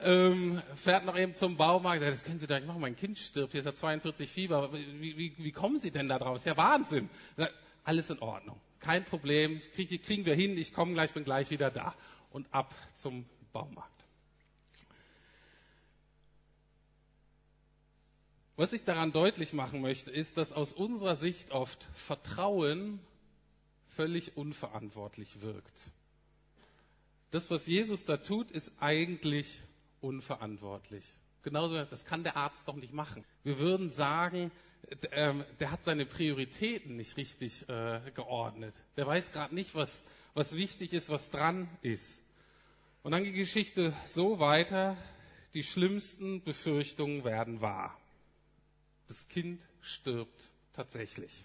ähm, 0.00 0.60
fährt 0.74 1.04
noch 1.04 1.16
eben 1.16 1.34
zum 1.34 1.56
Baumarkt, 1.56 2.02
das 2.02 2.24
können 2.24 2.38
Sie 2.38 2.46
doch 2.46 2.56
nicht 2.56 2.66
machen, 2.66 2.80
mein 2.80 2.96
Kind 2.96 3.18
stirbt, 3.18 3.54
jetzt 3.54 3.66
hat 3.66 3.76
42 3.76 4.30
Fieber, 4.30 4.72
wie, 4.72 5.16
wie, 5.16 5.34
wie 5.36 5.52
kommen 5.52 5.78
Sie 5.78 5.90
denn 5.90 6.08
da 6.08 6.18
drauf? 6.18 6.36
Ist 6.36 6.46
ja 6.46 6.56
Wahnsinn. 6.56 7.08
Alles 7.84 8.10
in 8.10 8.18
Ordnung, 8.18 8.60
kein 8.80 9.04
Problem, 9.04 9.60
krieg, 9.74 10.02
kriegen 10.02 10.24
wir 10.24 10.34
hin, 10.34 10.58
ich 10.58 10.72
komme 10.72 10.92
gleich, 10.92 11.12
bin 11.12 11.24
gleich 11.24 11.50
wieder 11.50 11.70
da. 11.70 11.94
Und 12.30 12.52
ab 12.52 12.74
zum 12.94 13.24
Baumarkt. 13.52 13.96
Was 18.56 18.72
ich 18.72 18.84
daran 18.84 19.12
deutlich 19.12 19.52
machen 19.52 19.82
möchte, 19.82 20.10
ist, 20.10 20.38
dass 20.38 20.52
aus 20.52 20.72
unserer 20.72 21.14
Sicht 21.14 21.50
oft 21.50 21.88
Vertrauen 21.94 23.00
völlig 23.88 24.36
unverantwortlich 24.36 25.42
wirkt. 25.42 25.90
Das, 27.30 27.50
was 27.50 27.66
Jesus 27.66 28.06
da 28.06 28.16
tut, 28.16 28.50
ist 28.50 28.72
eigentlich 28.80 29.62
unverantwortlich. 30.06 31.04
Genauso, 31.42 31.84
das 31.84 32.04
kann 32.04 32.22
der 32.22 32.36
Arzt 32.36 32.66
doch 32.66 32.76
nicht 32.76 32.92
machen. 32.92 33.24
Wir 33.44 33.58
würden 33.58 33.90
sagen, 33.90 34.50
ähm, 35.12 35.44
der 35.60 35.70
hat 35.70 35.84
seine 35.84 36.06
Prioritäten 36.06 36.96
nicht 36.96 37.16
richtig 37.16 37.68
äh, 37.68 38.00
geordnet. 38.14 38.74
Der 38.96 39.06
weiß 39.06 39.32
gerade 39.32 39.54
nicht, 39.54 39.74
was, 39.74 40.02
was 40.34 40.56
wichtig 40.56 40.92
ist, 40.92 41.08
was 41.08 41.30
dran 41.30 41.68
ist. 41.82 42.22
Und 43.02 43.12
dann 43.12 43.22
geht 43.22 43.34
die 43.34 43.38
Geschichte 43.38 43.92
so 44.06 44.38
weiter, 44.38 44.96
die 45.54 45.62
schlimmsten 45.62 46.42
Befürchtungen 46.42 47.24
werden 47.24 47.60
wahr. 47.60 47.96
Das 49.08 49.28
Kind 49.28 49.62
stirbt 49.80 50.50
tatsächlich. 50.72 51.44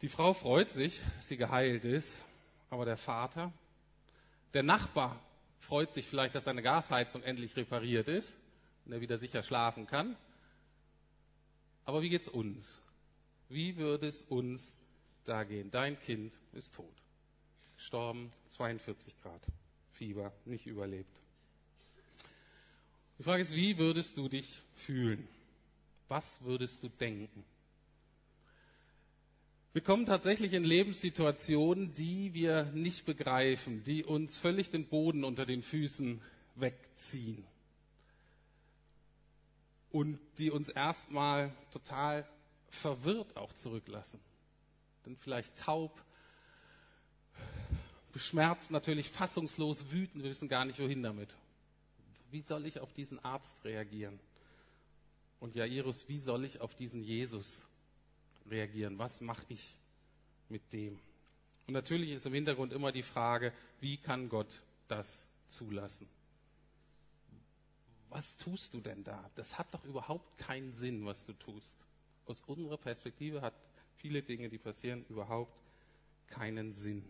Die 0.00 0.08
Frau 0.08 0.32
freut 0.32 0.70
sich, 0.70 1.00
dass 1.16 1.28
sie 1.28 1.36
geheilt 1.36 1.84
ist, 1.84 2.22
aber 2.70 2.84
der 2.84 2.96
Vater, 2.96 3.52
der 4.54 4.62
Nachbar 4.62 5.20
freut 5.58 5.92
sich 5.92 6.06
vielleicht, 6.06 6.34
dass 6.34 6.44
seine 6.44 6.62
Gasheizung 6.62 7.22
endlich 7.22 7.56
repariert 7.56 8.08
ist 8.08 8.36
und 8.84 8.92
er 8.92 9.00
wieder 9.00 9.18
sicher 9.18 9.42
schlafen 9.42 9.86
kann. 9.86 10.16
Aber 11.84 12.02
wie 12.02 12.08
geht's 12.08 12.28
uns? 12.28 12.82
Wie 13.48 13.76
würde 13.76 14.06
es 14.06 14.22
uns 14.22 14.76
da 15.24 15.44
gehen? 15.44 15.70
Dein 15.70 15.98
Kind 16.00 16.38
ist 16.52 16.74
tot. 16.74 16.92
Gestorben, 17.76 18.30
42 18.50 19.20
Grad. 19.22 19.46
Fieber, 19.92 20.32
nicht 20.44 20.66
überlebt. 20.66 21.20
Die 23.18 23.22
Frage 23.22 23.42
ist, 23.42 23.54
wie 23.54 23.78
würdest 23.78 24.16
du 24.16 24.28
dich 24.28 24.62
fühlen? 24.74 25.26
Was 26.08 26.42
würdest 26.42 26.82
du 26.82 26.88
denken? 26.88 27.44
Wir 29.74 29.82
kommen 29.82 30.06
tatsächlich 30.06 30.54
in 30.54 30.64
Lebenssituationen, 30.64 31.94
die 31.94 32.32
wir 32.32 32.64
nicht 32.74 33.04
begreifen, 33.04 33.84
die 33.84 34.02
uns 34.02 34.38
völlig 34.38 34.70
den 34.70 34.86
Boden 34.86 35.24
unter 35.24 35.44
den 35.44 35.62
Füßen 35.62 36.20
wegziehen 36.56 37.44
und 39.90 40.18
die 40.38 40.50
uns 40.50 40.70
erstmal 40.70 41.52
total 41.70 42.26
verwirrt 42.70 43.36
auch 43.36 43.52
zurücklassen. 43.52 44.20
Dann 45.04 45.16
vielleicht 45.16 45.56
taub, 45.58 46.02
beschmerzt, 48.12 48.70
natürlich 48.70 49.10
fassungslos, 49.10 49.92
wütend, 49.92 50.24
wir 50.24 50.30
wissen 50.30 50.48
gar 50.48 50.64
nicht, 50.64 50.80
wohin 50.80 51.02
damit. 51.02 51.34
Wie 52.30 52.40
soll 52.40 52.66
ich 52.66 52.80
auf 52.80 52.92
diesen 52.94 53.22
Arzt 53.24 53.56
reagieren? 53.64 54.18
Und 55.40 55.54
Jairus, 55.54 56.08
wie 56.08 56.18
soll 56.18 56.44
ich 56.44 56.60
auf 56.60 56.74
diesen 56.74 57.02
Jesus 57.02 57.67
reagieren? 58.48 58.98
Was 58.98 59.20
mache 59.20 59.44
ich 59.48 59.76
mit 60.48 60.72
dem? 60.72 60.98
Und 61.66 61.74
natürlich 61.74 62.10
ist 62.10 62.26
im 62.26 62.34
Hintergrund 62.34 62.72
immer 62.72 62.92
die 62.92 63.02
Frage, 63.02 63.52
wie 63.80 63.96
kann 63.98 64.28
Gott 64.28 64.62
das 64.88 65.28
zulassen? 65.48 66.08
Was 68.10 68.36
tust 68.38 68.72
du 68.72 68.80
denn 68.80 69.04
da? 69.04 69.30
Das 69.34 69.58
hat 69.58 69.72
doch 69.74 69.84
überhaupt 69.84 70.38
keinen 70.38 70.72
Sinn, 70.72 71.04
was 71.04 71.26
du 71.26 71.34
tust. 71.34 71.76
Aus 72.26 72.42
unserer 72.42 72.78
Perspektive 72.78 73.42
hat 73.42 73.54
viele 73.96 74.22
Dinge, 74.22 74.48
die 74.48 74.58
passieren, 74.58 75.04
überhaupt 75.08 75.52
keinen 76.28 76.72
Sinn. 76.72 77.04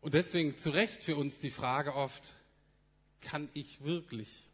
Und 0.00 0.14
deswegen 0.14 0.58
zu 0.58 0.70
Recht 0.70 1.02
für 1.04 1.16
uns 1.16 1.40
die 1.40 1.50
Frage 1.50 1.94
oft, 1.94 2.22
kann 3.20 3.48
ich 3.54 3.82
wirklich 3.82 4.48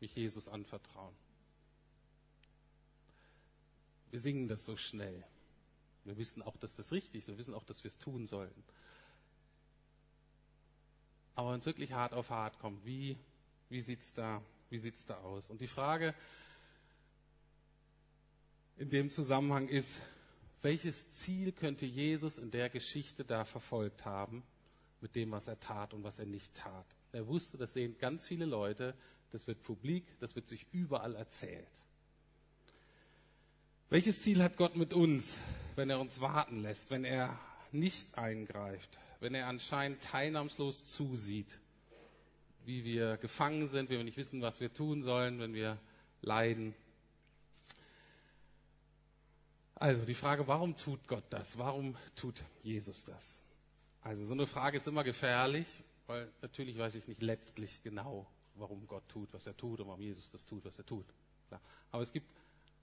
mich 0.00 0.14
Jesus 0.14 0.48
anvertrauen? 0.48 1.14
Wir 4.14 4.20
singen 4.20 4.46
das 4.46 4.64
so 4.64 4.76
schnell. 4.76 5.24
Wir 6.04 6.16
wissen 6.16 6.40
auch, 6.40 6.56
dass 6.58 6.76
das 6.76 6.92
richtig 6.92 7.18
ist. 7.18 7.26
Wir 7.26 7.36
wissen 7.36 7.52
auch, 7.52 7.64
dass 7.64 7.82
wir 7.82 7.88
es 7.88 7.98
tun 7.98 8.28
sollten. 8.28 8.62
Aber 11.34 11.50
wenn 11.50 11.58
es 11.58 11.66
wirklich 11.66 11.94
hart 11.94 12.12
auf 12.12 12.30
hart 12.30 12.60
kommt, 12.60 12.86
wie, 12.86 13.18
wie 13.70 13.80
sieht 13.80 14.02
es 14.02 14.12
da, 14.12 14.40
da 15.08 15.16
aus? 15.18 15.50
Und 15.50 15.60
die 15.60 15.66
Frage 15.66 16.14
in 18.76 18.88
dem 18.88 19.10
Zusammenhang 19.10 19.66
ist, 19.66 19.98
welches 20.62 21.10
Ziel 21.10 21.50
könnte 21.50 21.84
Jesus 21.84 22.38
in 22.38 22.52
der 22.52 22.70
Geschichte 22.70 23.24
da 23.24 23.44
verfolgt 23.44 24.04
haben 24.04 24.44
mit 25.00 25.16
dem, 25.16 25.32
was 25.32 25.48
er 25.48 25.58
tat 25.58 25.92
und 25.92 26.04
was 26.04 26.20
er 26.20 26.26
nicht 26.26 26.54
tat? 26.54 26.86
Er 27.10 27.26
wusste, 27.26 27.58
das 27.58 27.72
sehen 27.72 27.98
ganz 27.98 28.28
viele 28.28 28.44
Leute, 28.44 28.94
das 29.32 29.48
wird 29.48 29.64
publik, 29.64 30.04
das 30.20 30.36
wird 30.36 30.46
sich 30.46 30.68
überall 30.70 31.16
erzählt. 31.16 31.66
Welches 33.94 34.22
Ziel 34.22 34.42
hat 34.42 34.56
Gott 34.56 34.74
mit 34.74 34.92
uns, 34.92 35.38
wenn 35.76 35.88
er 35.88 36.00
uns 36.00 36.20
warten 36.20 36.62
lässt, 36.62 36.90
wenn 36.90 37.04
er 37.04 37.38
nicht 37.70 38.18
eingreift, 38.18 38.98
wenn 39.20 39.36
er 39.36 39.46
anscheinend 39.46 40.02
teilnahmslos 40.02 40.84
zusieht, 40.84 41.60
wie 42.64 42.84
wir 42.84 43.18
gefangen 43.18 43.68
sind, 43.68 43.90
wenn 43.90 43.98
wir 43.98 44.04
nicht 44.04 44.16
wissen, 44.16 44.42
was 44.42 44.58
wir 44.58 44.72
tun 44.72 45.04
sollen, 45.04 45.38
wenn 45.38 45.54
wir 45.54 45.78
leiden? 46.22 46.74
Also 49.76 50.04
die 50.04 50.14
Frage, 50.14 50.48
warum 50.48 50.76
tut 50.76 51.06
Gott 51.06 51.26
das? 51.30 51.56
Warum 51.56 51.96
tut 52.16 52.42
Jesus 52.64 53.04
das? 53.04 53.42
Also 54.02 54.24
so 54.24 54.32
eine 54.32 54.48
Frage 54.48 54.76
ist 54.76 54.88
immer 54.88 55.04
gefährlich, 55.04 55.68
weil 56.08 56.28
natürlich 56.42 56.76
weiß 56.76 56.96
ich 56.96 57.06
nicht 57.06 57.22
letztlich 57.22 57.80
genau, 57.84 58.26
warum 58.56 58.88
Gott 58.88 59.08
tut, 59.08 59.32
was 59.32 59.46
er 59.46 59.56
tut 59.56 59.78
und 59.78 59.86
warum 59.86 60.00
Jesus 60.00 60.32
das 60.32 60.44
tut, 60.44 60.64
was 60.64 60.76
er 60.78 60.84
tut. 60.84 61.06
Aber 61.92 62.02
es 62.02 62.10
gibt 62.10 62.26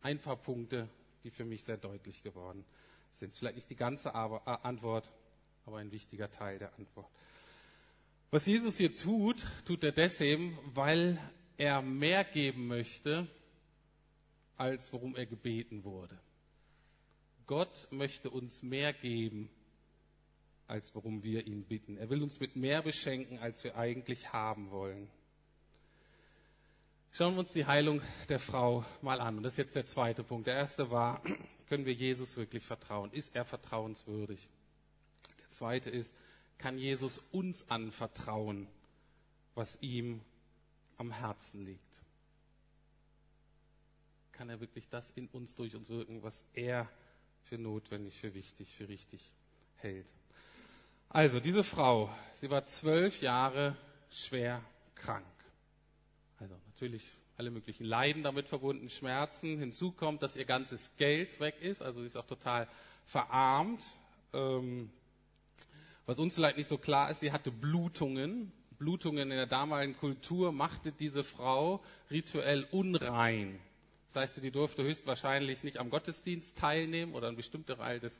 ein 0.03 0.17
paar 0.17 0.37
Punkte, 0.37 0.87
die 1.23 1.31
für 1.31 1.45
mich 1.45 1.63
sehr 1.63 1.77
deutlich 1.77 2.23
geworden 2.23 2.65
sind. 3.11 3.33
Vielleicht 3.33 3.55
nicht 3.55 3.69
die 3.69 3.75
ganze 3.75 4.09
äh, 4.09 4.11
Antwort, 4.63 5.11
aber 5.65 5.77
ein 5.77 5.91
wichtiger 5.91 6.29
Teil 6.29 6.59
der 6.59 6.73
Antwort. 6.75 7.09
Was 8.31 8.45
Jesus 8.45 8.77
hier 8.77 8.95
tut, 8.95 9.45
tut 9.65 9.83
er 9.83 9.91
deswegen, 9.91 10.57
weil 10.73 11.19
er 11.57 11.81
mehr 11.81 12.23
geben 12.23 12.67
möchte, 12.67 13.27
als 14.57 14.93
worum 14.93 15.15
er 15.15 15.25
gebeten 15.25 15.83
wurde. 15.83 16.17
Gott 17.45 17.87
möchte 17.91 18.29
uns 18.29 18.63
mehr 18.63 18.93
geben, 18.93 19.49
als 20.67 20.95
worum 20.95 21.23
wir 21.23 21.45
ihn 21.45 21.63
bitten. 21.63 21.97
Er 21.97 22.09
will 22.09 22.23
uns 22.23 22.39
mit 22.39 22.55
mehr 22.55 22.81
beschenken, 22.81 23.39
als 23.39 23.63
wir 23.65 23.75
eigentlich 23.75 24.31
haben 24.31 24.71
wollen. 24.71 25.09
Schauen 27.13 27.33
wir 27.33 27.41
uns 27.41 27.51
die 27.51 27.65
Heilung 27.65 28.01
der 28.29 28.39
Frau 28.39 28.85
mal 29.01 29.19
an. 29.19 29.35
Und 29.35 29.43
das 29.43 29.53
ist 29.53 29.57
jetzt 29.57 29.75
der 29.75 29.85
zweite 29.85 30.23
Punkt. 30.23 30.47
Der 30.47 30.55
erste 30.55 30.91
war, 30.91 31.21
können 31.67 31.85
wir 31.85 31.93
Jesus 31.93 32.37
wirklich 32.37 32.65
vertrauen? 32.65 33.11
Ist 33.11 33.35
er 33.35 33.43
vertrauenswürdig? 33.43 34.49
Der 35.41 35.49
zweite 35.49 35.89
ist, 35.89 36.15
kann 36.57 36.77
Jesus 36.77 37.21
uns 37.31 37.69
anvertrauen, 37.69 38.67
was 39.55 39.77
ihm 39.81 40.21
am 40.97 41.11
Herzen 41.11 41.65
liegt? 41.65 42.01
Kann 44.31 44.47
er 44.49 44.61
wirklich 44.61 44.87
das 44.87 45.11
in 45.11 45.27
uns, 45.27 45.53
durch 45.55 45.75
uns 45.75 45.89
wirken, 45.89 46.23
was 46.23 46.45
er 46.53 46.89
für 47.43 47.57
notwendig, 47.57 48.17
für 48.17 48.33
wichtig, 48.33 48.73
für 48.73 48.87
richtig 48.87 49.33
hält? 49.75 50.07
Also, 51.09 51.41
diese 51.41 51.65
Frau, 51.65 52.09
sie 52.35 52.49
war 52.49 52.65
zwölf 52.67 53.21
Jahre 53.21 53.75
schwer 54.09 54.63
krank. 54.95 55.25
Natürlich 56.81 57.11
alle 57.37 57.51
möglichen 57.51 57.85
Leiden 57.85 58.23
damit 58.23 58.47
verbunden, 58.47 58.89
Schmerzen. 58.89 59.59
Hinzu 59.59 59.91
kommt, 59.91 60.23
dass 60.23 60.35
ihr 60.35 60.45
ganzes 60.45 60.89
Geld 60.97 61.39
weg 61.39 61.53
ist, 61.61 61.83
also 61.83 61.99
sie 61.99 62.07
ist 62.07 62.15
auch 62.15 62.25
total 62.25 62.67
verarmt. 63.05 63.83
Ähm, 64.33 64.89
was 66.07 66.17
uns 66.17 66.33
vielleicht 66.33 66.57
nicht 66.57 66.67
so 66.67 66.79
klar 66.79 67.11
ist, 67.11 67.19
sie 67.19 67.31
hatte 67.31 67.51
Blutungen. 67.51 68.51
Blutungen 68.79 69.29
in 69.29 69.37
der 69.37 69.45
damaligen 69.45 69.95
Kultur 69.95 70.51
machte 70.51 70.91
diese 70.91 71.23
Frau 71.23 71.83
rituell 72.09 72.67
unrein. 72.71 73.59
Das 74.07 74.15
heißt, 74.15 74.41
sie 74.41 74.49
durfte 74.49 74.81
höchstwahrscheinlich 74.81 75.63
nicht 75.63 75.77
am 75.77 75.91
Gottesdienst 75.91 76.57
teilnehmen 76.57 77.13
oder 77.13 77.27
ein 77.27 77.35
bestimmter 77.35 77.77
Teil 77.77 77.99
des 77.99 78.19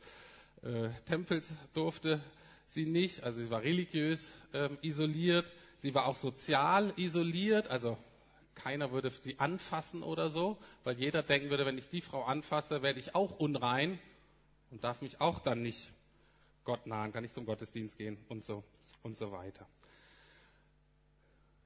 äh, 0.61 0.89
Tempels 1.07 1.51
durfte 1.73 2.21
sie 2.67 2.85
nicht. 2.85 3.23
Also 3.23 3.43
sie 3.43 3.49
war 3.49 3.63
religiös 3.63 4.35
ähm, 4.53 4.77
isoliert. 4.83 5.51
Sie 5.77 5.95
war 5.95 6.05
auch 6.05 6.15
sozial 6.15 6.93
isoliert. 6.95 7.67
Also 7.69 7.97
keiner 8.63 8.91
würde 8.91 9.09
sie 9.09 9.39
anfassen 9.39 10.03
oder 10.03 10.29
so, 10.29 10.57
weil 10.83 10.97
jeder 10.97 11.23
denken 11.23 11.49
würde, 11.49 11.65
wenn 11.65 11.77
ich 11.77 11.89
die 11.89 12.01
Frau 12.01 12.23
anfasse, 12.23 12.81
werde 12.81 12.99
ich 12.99 13.15
auch 13.15 13.39
unrein 13.39 13.99
und 14.69 14.83
darf 14.83 15.01
mich 15.01 15.19
auch 15.19 15.39
dann 15.39 15.61
nicht 15.61 15.91
Gott 16.63 16.85
nahen, 16.85 17.11
kann 17.11 17.23
nicht 17.23 17.33
zum 17.33 17.45
Gottesdienst 17.45 17.97
gehen 17.97 18.17
und 18.29 18.43
so 18.43 18.63
und 19.03 19.17
so 19.17 19.31
weiter. 19.31 19.67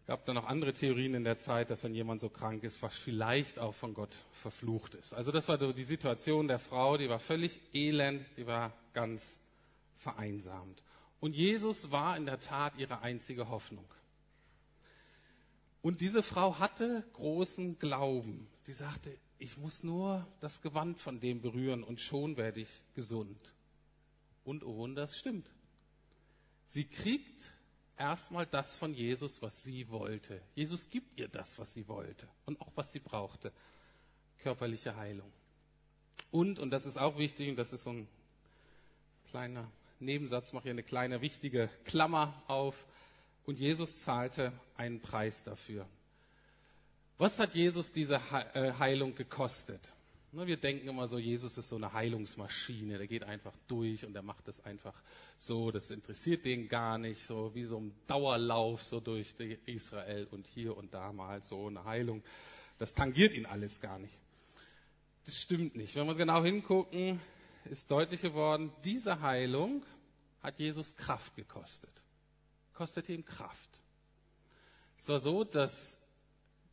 Es 0.02 0.08
gab 0.08 0.26
dann 0.26 0.36
noch 0.36 0.46
andere 0.46 0.72
Theorien 0.72 1.16
in 1.16 1.24
der 1.24 1.40
Zeit, 1.40 1.72
dass 1.72 1.84
wenn 1.84 1.96
jemand 1.96 2.22
so 2.22 2.30
krank 2.30 2.64
ist, 2.64 2.82
was 2.84 2.96
vielleicht 2.96 3.58
auch 3.58 3.74
von 3.74 3.94
Gott 3.94 4.16
verflucht 4.32 4.94
ist. 4.96 5.14
Also 5.14 5.32
das 5.32 5.48
war 5.48 5.58
so 5.58 5.74
die 5.74 5.84
Situation 5.84 6.48
der 6.48 6.60
Frau, 6.60 6.96
die 6.98 7.10
war 7.10 7.20
völlig 7.20 7.60
elend, 7.74 8.24
die 8.38 8.46
war 8.46 8.72
ganz 8.94 9.40
vereinsamt. 9.98 10.84
Und 11.20 11.36
Jesus 11.36 11.92
war 11.92 12.16
in 12.18 12.28
der 12.28 12.40
Tat 12.40 12.74
ihre 12.78 13.02
einzige 13.02 13.50
Hoffnung. 13.50 13.86
Und 15.86 16.02
diese 16.02 16.24
Frau 16.24 16.58
hatte 16.58 17.06
großen 17.14 17.78
Glauben. 17.78 18.48
Die 18.66 18.74
sagte, 18.74 19.16
ich 19.38 19.60
muss 19.60 19.84
nur 19.84 20.26
das 20.40 20.64
Gewand 20.64 21.00
von 21.00 21.20
dem 21.20 21.42
berühren 21.42 21.84
und 21.84 22.02
schon 22.02 22.38
werde 22.38 22.60
ich 22.60 22.82
gesund. 22.96 23.54
Und 24.44 24.64
oh 24.64 24.78
Wunder, 24.78 25.04
es 25.04 25.16
stimmt. 25.16 25.48
Sie 26.66 26.86
kriegt 26.86 27.52
erstmal 28.00 28.48
das 28.48 28.80
von 28.80 28.96
Jesus, 28.96 29.44
was 29.44 29.62
sie 29.62 29.88
wollte. 29.92 30.42
Jesus 30.56 30.90
gibt 30.90 31.20
ihr 31.20 31.28
das, 31.28 31.60
was 31.60 31.76
sie 31.76 31.88
wollte 31.88 32.28
und 32.48 32.60
auch 32.62 32.72
was 32.74 32.92
sie 32.92 33.00
brauchte. 33.00 33.52
Körperliche 34.40 34.96
Heilung. 34.96 35.32
Und, 36.32 36.58
und 36.58 36.72
das 36.72 36.88
ist 36.88 36.98
auch 36.98 37.20
wichtig, 37.20 37.48
und 37.48 37.58
das 37.58 37.74
ist 37.74 37.84
so 37.84 37.92
ein 37.92 38.08
kleiner 39.30 39.72
Nebensatz, 40.00 40.52
mache 40.52 40.64
hier 40.64 40.72
eine 40.72 40.82
kleine 40.82 41.22
wichtige 41.22 41.70
Klammer 41.84 42.42
auf. 42.48 42.88
Und 43.46 43.60
Jesus 43.60 44.02
zahlte 44.02 44.52
einen 44.76 45.00
Preis 45.00 45.44
dafür. 45.44 45.88
Was 47.18 47.40
hat 47.40 47.56
Jesus 47.56 47.92
diese 47.92 48.16
äh, 48.16 48.74
Heilung 48.80 49.16
gekostet? 49.16 49.94
Wir 50.32 50.58
denken 50.58 50.90
immer 50.90 51.08
so, 51.08 51.18
Jesus 51.18 51.58
ist 51.58 51.70
so 51.70 51.78
eine 51.78 51.94
Heilungsmaschine, 51.94 52.98
der 52.98 53.08
geht 53.08 53.24
einfach 53.24 53.54
durch 53.70 54.06
und 54.06 54.14
der 54.14 54.22
macht 54.22 54.50
das 54.50 54.66
einfach 54.66 54.94
so, 55.38 55.72
das 55.72 55.90
interessiert 55.92 56.44
den 56.44 56.68
gar 56.68 56.98
nicht, 56.98 57.26
so 57.26 57.56
wie 57.56 57.64
so 57.64 57.80
ein 57.80 57.94
Dauerlauf 58.06 58.84
so 58.84 59.00
durch 59.00 59.34
Israel 59.66 60.28
und 60.32 60.46
hier 60.46 60.76
und 60.76 60.94
da 60.94 61.14
mal 61.14 61.42
so 61.42 61.68
eine 61.68 61.86
Heilung. 61.86 62.22
Das 62.78 62.94
tangiert 62.94 63.34
ihn 63.34 63.46
alles 63.46 63.80
gar 63.80 63.98
nicht. 63.98 64.14
Das 65.24 65.40
stimmt 65.40 65.78
nicht. 65.78 65.96
Wenn 65.96 66.06
wir 66.06 66.16
genau 66.16 66.44
hingucken, 66.44 67.22
ist 67.64 67.90
deutlich 67.90 68.22
geworden, 68.22 68.74
diese 68.84 69.22
Heilung 69.22 69.84
hat 70.44 70.60
Jesus 70.60 70.98
Kraft 70.98 71.34
gekostet. 71.38 72.05
Kostete 72.76 73.14
ihm 73.14 73.26
Kraft. 73.26 73.70
Es 74.98 75.10
war 75.10 75.20
so, 75.20 75.44
dass 75.44 75.98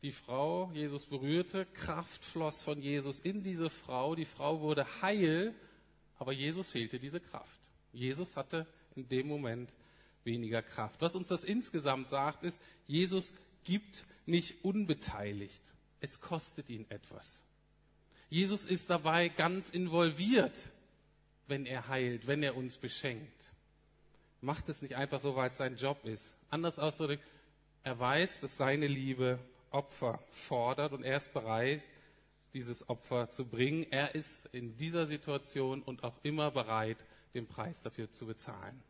die 0.01 0.11
Frau 0.11 0.69
Jesus 0.73 1.05
berührte, 1.05 1.65
Kraft 1.65 2.25
floss 2.25 2.61
von 2.61 2.81
Jesus 2.81 3.19
in 3.19 3.41
diese 3.41 3.69
Frau, 3.69 4.15
die 4.15 4.25
Frau 4.25 4.59
wurde 4.59 4.85
heil, 5.01 5.55
aber 6.19 6.33
Jesus 6.33 6.71
fehlte 6.71 6.99
diese 6.99 7.19
Kraft. 7.19 7.59
Jesus 7.93 8.35
hatte 8.35 8.67
in 8.95 9.07
dem 9.07 9.27
Moment 9.27 9.73
weniger 10.25 10.61
Kraft. 10.61 11.01
Was 11.01 11.15
uns 11.15 11.29
das 11.29 11.43
insgesamt 11.43 12.09
sagt, 12.09 12.43
ist, 12.43 12.61
Jesus 12.85 13.33
gibt 13.63 14.05
nicht 14.25 14.63
unbeteiligt. 14.63 15.61
Es 16.01 16.19
kostet 16.19 16.69
ihn 16.69 16.85
etwas. 16.89 17.43
Jesus 18.29 18.65
ist 18.65 18.89
dabei 18.89 19.29
ganz 19.29 19.69
involviert, 19.69 20.71
wenn 21.47 21.65
er 21.65 21.87
heilt, 21.87 22.27
wenn 22.27 22.43
er 22.43 22.57
uns 22.57 22.77
beschenkt. 22.77 23.52
Macht 24.43 24.67
es 24.67 24.81
nicht 24.81 24.97
einfach 24.97 25.21
so, 25.21 25.37
weil 25.37 25.51
es 25.51 25.55
sein 25.55 25.77
Job 25.77 26.03
ist. 26.03 26.35
Anders 26.49 26.77
ausgedrückt, 26.77 27.23
er 27.83 27.97
weiß, 27.97 28.41
dass 28.41 28.57
seine 28.57 28.87
Liebe 28.87 29.39
Opfer 29.71 30.19
fordert 30.27 30.91
und 30.91 31.03
er 31.03 31.15
ist 31.15 31.33
bereit, 31.33 31.81
dieses 32.53 32.89
Opfer 32.89 33.29
zu 33.29 33.45
bringen. 33.45 33.87
Er 33.89 34.15
ist 34.15 34.47
in 34.47 34.75
dieser 34.75 35.07
Situation 35.07 35.81
und 35.81 36.03
auch 36.03 36.15
immer 36.23 36.51
bereit, 36.51 36.97
den 37.33 37.47
Preis 37.47 37.81
dafür 37.83 38.11
zu 38.11 38.25
bezahlen. 38.25 38.83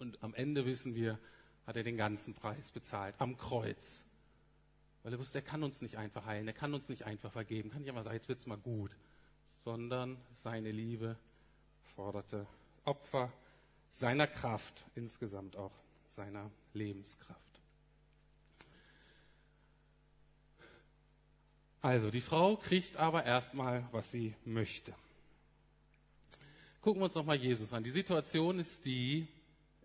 Und 0.00 0.20
am 0.24 0.34
Ende 0.34 0.66
wissen 0.66 0.96
wir, 0.96 1.16
hat 1.64 1.76
er 1.76 1.84
den 1.84 1.96
ganzen 1.96 2.34
Preis 2.34 2.72
bezahlt, 2.72 3.14
am 3.18 3.36
Kreuz. 3.36 4.04
Weil 5.04 5.12
er 5.12 5.20
wusste, 5.20 5.38
er 5.38 5.42
kann 5.42 5.62
uns 5.62 5.80
nicht 5.80 5.96
einfach 5.96 6.26
heilen, 6.26 6.48
er 6.48 6.54
kann 6.54 6.74
uns 6.74 6.88
nicht 6.88 7.04
einfach 7.04 7.30
vergeben, 7.30 7.70
kann 7.70 7.82
nicht 7.82 7.90
einfach 7.90 8.02
sagen, 8.02 8.16
jetzt 8.16 8.28
wird's 8.28 8.46
mal 8.46 8.58
gut. 8.58 8.90
Sondern 9.58 10.20
seine 10.32 10.72
Liebe 10.72 11.16
forderte 11.84 12.48
Opfer 12.84 13.32
seiner 13.96 14.26
Kraft, 14.26 14.84
insgesamt 14.94 15.56
auch 15.56 15.72
seiner 16.06 16.50
Lebenskraft. 16.74 17.40
Also, 21.80 22.10
die 22.10 22.20
Frau 22.20 22.56
kriegt 22.56 22.98
aber 22.98 23.24
erstmal, 23.24 23.88
was 23.92 24.10
sie 24.10 24.34
möchte. 24.44 24.94
Gucken 26.82 27.00
wir 27.00 27.06
uns 27.06 27.14
nochmal 27.14 27.36
Jesus 27.36 27.72
an. 27.72 27.84
Die 27.84 27.90
Situation 27.90 28.58
ist 28.58 28.84
die, 28.84 29.26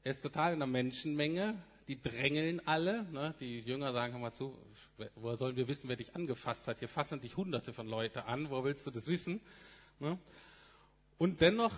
er 0.04 0.12
ist 0.12 0.22
total 0.22 0.54
in 0.54 0.60
der 0.60 0.68
Menschenmenge, 0.68 1.56
die 1.88 2.02
drängeln 2.02 2.68
alle. 2.68 3.04
Ne? 3.14 3.34
Die 3.40 3.62
Jünger 3.62 3.94
sagen, 3.94 4.20
mal 4.20 4.34
zu, 4.34 4.58
woher 5.16 5.38
sollen 5.38 5.56
wir 5.56 5.70
wissen, 5.70 5.88
wer 5.88 5.96
dich 5.96 6.16
angefasst 6.16 6.68
hat? 6.68 6.80
Hier 6.80 6.90
fassen 6.90 7.22
dich 7.22 7.38
hunderte 7.38 7.72
von 7.72 7.88
Leuten 7.88 8.20
an, 8.20 8.50
wo 8.50 8.62
willst 8.66 8.86
du 8.86 8.92
das 8.92 9.08
wissen? 9.08 9.40
Ne? 10.00 10.20
Und 11.18 11.40
dennoch, 11.40 11.74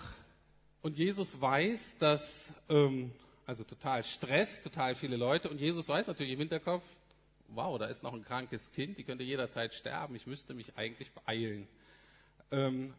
und 0.83 0.97
Jesus 0.97 1.39
weiß, 1.39 1.97
dass, 1.97 2.53
ähm, 2.69 3.11
also 3.45 3.63
total 3.63 4.03
Stress, 4.03 4.61
total 4.61 4.95
viele 4.95 5.15
Leute, 5.15 5.49
und 5.49 5.59
Jesus 5.59 5.87
weiß 5.87 6.07
natürlich 6.07 6.33
im 6.33 6.39
Hinterkopf, 6.39 6.83
wow, 7.47 7.79
da 7.79 7.85
ist 7.85 8.03
noch 8.03 8.13
ein 8.13 8.23
krankes 8.23 8.71
Kind, 8.71 8.97
die 8.97 9.03
könnte 9.03 9.23
jederzeit 9.23 9.73
sterben, 9.73 10.15
ich 10.15 10.27
müsste 10.27 10.53
mich 10.53 10.77
eigentlich 10.77 11.11
beeilen. 11.11 11.67
Ähm, 12.51 12.93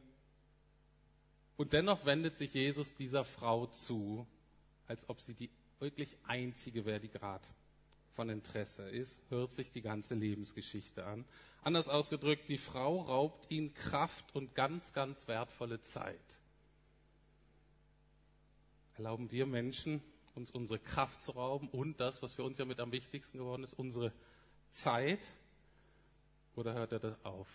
und 1.57 1.75
dennoch 1.75 2.07
wendet 2.07 2.37
sich 2.39 2.55
Jesus 2.55 2.95
dieser 2.95 3.25
Frau 3.25 3.67
zu, 3.67 4.27
als 4.89 5.09
ob 5.09 5.21
sie 5.21 5.35
die 5.35 5.51
wirklich 5.79 6.17
einzige 6.27 6.87
wäre, 6.87 7.01
die 7.01 7.11
gerade 7.11 7.47
von 8.15 8.31
Interesse 8.31 8.89
ist, 8.89 9.21
hört 9.29 9.53
sich 9.53 9.71
die 9.71 9.83
ganze 9.83 10.15
Lebensgeschichte 10.15 11.05
an. 11.05 11.27
Anders 11.63 11.89
ausgedrückt, 11.89 12.49
die 12.49 12.59
Frau 12.59 13.03
raubt 13.03 13.51
ihm 13.51 13.75
Kraft 13.75 14.35
und 14.35 14.55
ganz, 14.55 14.95
ganz 14.95 15.29
wertvolle 15.29 15.81
Zeit. 15.81 16.41
Erlauben 18.97 19.31
wir 19.31 19.47
Menschen, 19.47 20.03
uns 20.35 20.51
unsere 20.51 20.79
Kraft 20.79 21.23
zu 21.23 21.33
rauben 21.33 21.69
und 21.69 22.01
das, 22.01 22.23
was 22.23 22.35
für 22.35 22.43
uns 22.43 22.59
ja 22.59 22.65
mit 22.65 22.81
am 22.81 22.93
wichtigsten 22.93 23.39
geworden 23.39 23.65
ist, 23.65 23.75
unsere 23.75 24.13
Zeit 24.71 25.33
oder 26.57 26.75
hört 26.75 26.93
er 26.93 26.99
das 26.99 27.25
auf? 27.25 27.49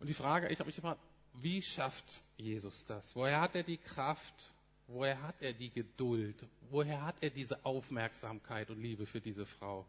Und 0.00 0.06
die 0.06 0.14
Frage, 0.14 0.48
ich 0.48 0.58
habe 0.58 0.68
mich 0.68 0.76
gefragt, 0.76 1.00
wie 1.34 1.62
schafft 1.62 2.20
Jesus 2.36 2.84
das? 2.84 3.14
Woher 3.16 3.40
hat 3.40 3.54
er 3.54 3.62
die 3.62 3.78
Kraft? 3.78 4.52
Woher 4.86 5.20
hat 5.22 5.40
er 5.40 5.52
die 5.52 5.70
Geduld? 5.70 6.46
Woher 6.70 7.04
hat 7.04 7.16
er 7.20 7.30
diese 7.30 7.64
Aufmerksamkeit 7.64 8.70
und 8.70 8.80
Liebe 8.80 9.06
für 9.06 9.20
diese 9.20 9.44
Frau? 9.44 9.86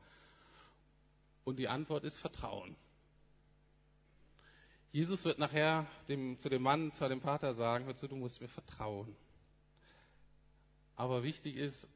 Und 1.46 1.58
die 1.58 1.68
Antwort 1.68 2.04
ist 2.04 2.18
Vertrauen. 2.18 2.76
Jesus 4.92 5.24
wird 5.24 5.38
nachher 5.38 5.86
dem, 6.08 6.38
zu 6.40 6.50
dem 6.50 6.64
Mann, 6.64 6.92
zu 6.92 7.08
dem 7.08 7.22
Vater 7.22 7.54
sagen, 7.54 7.86
hör 7.86 7.96
zu, 7.96 8.08
du 8.08 8.16
musst 8.16 8.42
mir 8.42 8.48
vertrauen. 8.48 9.16
Aber 11.00 11.24
wichtig 11.24 11.56
ist, 11.56 11.88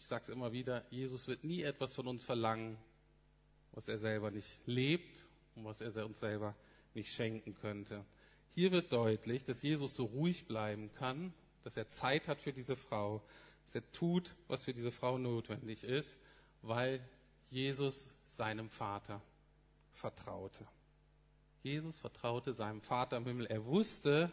ich 0.00 0.06
sage 0.06 0.24
es 0.24 0.28
immer 0.30 0.50
wieder, 0.50 0.84
Jesus 0.90 1.28
wird 1.28 1.44
nie 1.44 1.62
etwas 1.62 1.94
von 1.94 2.08
uns 2.08 2.24
verlangen, 2.24 2.76
was 3.70 3.86
er 3.86 3.98
selber 3.98 4.32
nicht 4.32 4.58
lebt 4.66 5.24
und 5.54 5.64
was 5.64 5.80
er 5.80 6.04
uns 6.04 6.18
selber 6.18 6.56
nicht 6.92 7.14
schenken 7.14 7.54
könnte. 7.54 8.04
Hier 8.50 8.72
wird 8.72 8.92
deutlich, 8.92 9.44
dass 9.44 9.62
Jesus 9.62 9.94
so 9.94 10.06
ruhig 10.06 10.48
bleiben 10.48 10.92
kann, 10.94 11.32
dass 11.62 11.76
er 11.76 11.88
Zeit 11.88 12.26
hat 12.26 12.40
für 12.40 12.52
diese 12.52 12.74
Frau, 12.74 13.22
dass 13.62 13.76
er 13.76 13.92
tut, 13.92 14.34
was 14.48 14.64
für 14.64 14.72
diese 14.72 14.90
Frau 14.90 15.18
notwendig 15.18 15.84
ist, 15.84 16.18
weil 16.62 17.00
Jesus 17.50 18.10
seinem 18.26 18.70
Vater 18.70 19.22
vertraute. 19.92 20.66
Jesus 21.62 22.00
vertraute 22.00 22.54
seinem 22.54 22.80
Vater 22.80 23.18
im 23.18 23.24
Himmel. 23.24 23.46
Er 23.46 23.64
wusste, 23.66 24.32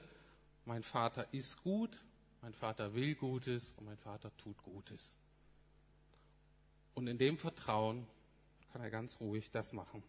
mein 0.65 0.81
Vater 0.81 1.31
ist 1.31 1.61
gut, 1.61 2.03
mein 2.45 2.53
Vater 2.53 2.93
will 2.93 3.15
Gutes 3.15 3.73
und 3.75 3.85
mein 3.85 3.97
Vater 3.97 4.29
tut 4.37 4.55
Gutes. 4.61 5.15
Und 6.93 7.07
in 7.07 7.17
dem 7.17 7.39
Vertrauen 7.39 8.05
kann 8.71 8.83
er 8.83 8.91
ganz 8.91 9.19
ruhig 9.19 9.49
das 9.49 9.73
machen, 9.73 10.03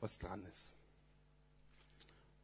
was 0.00 0.18
dran 0.18 0.44
ist. 0.46 0.72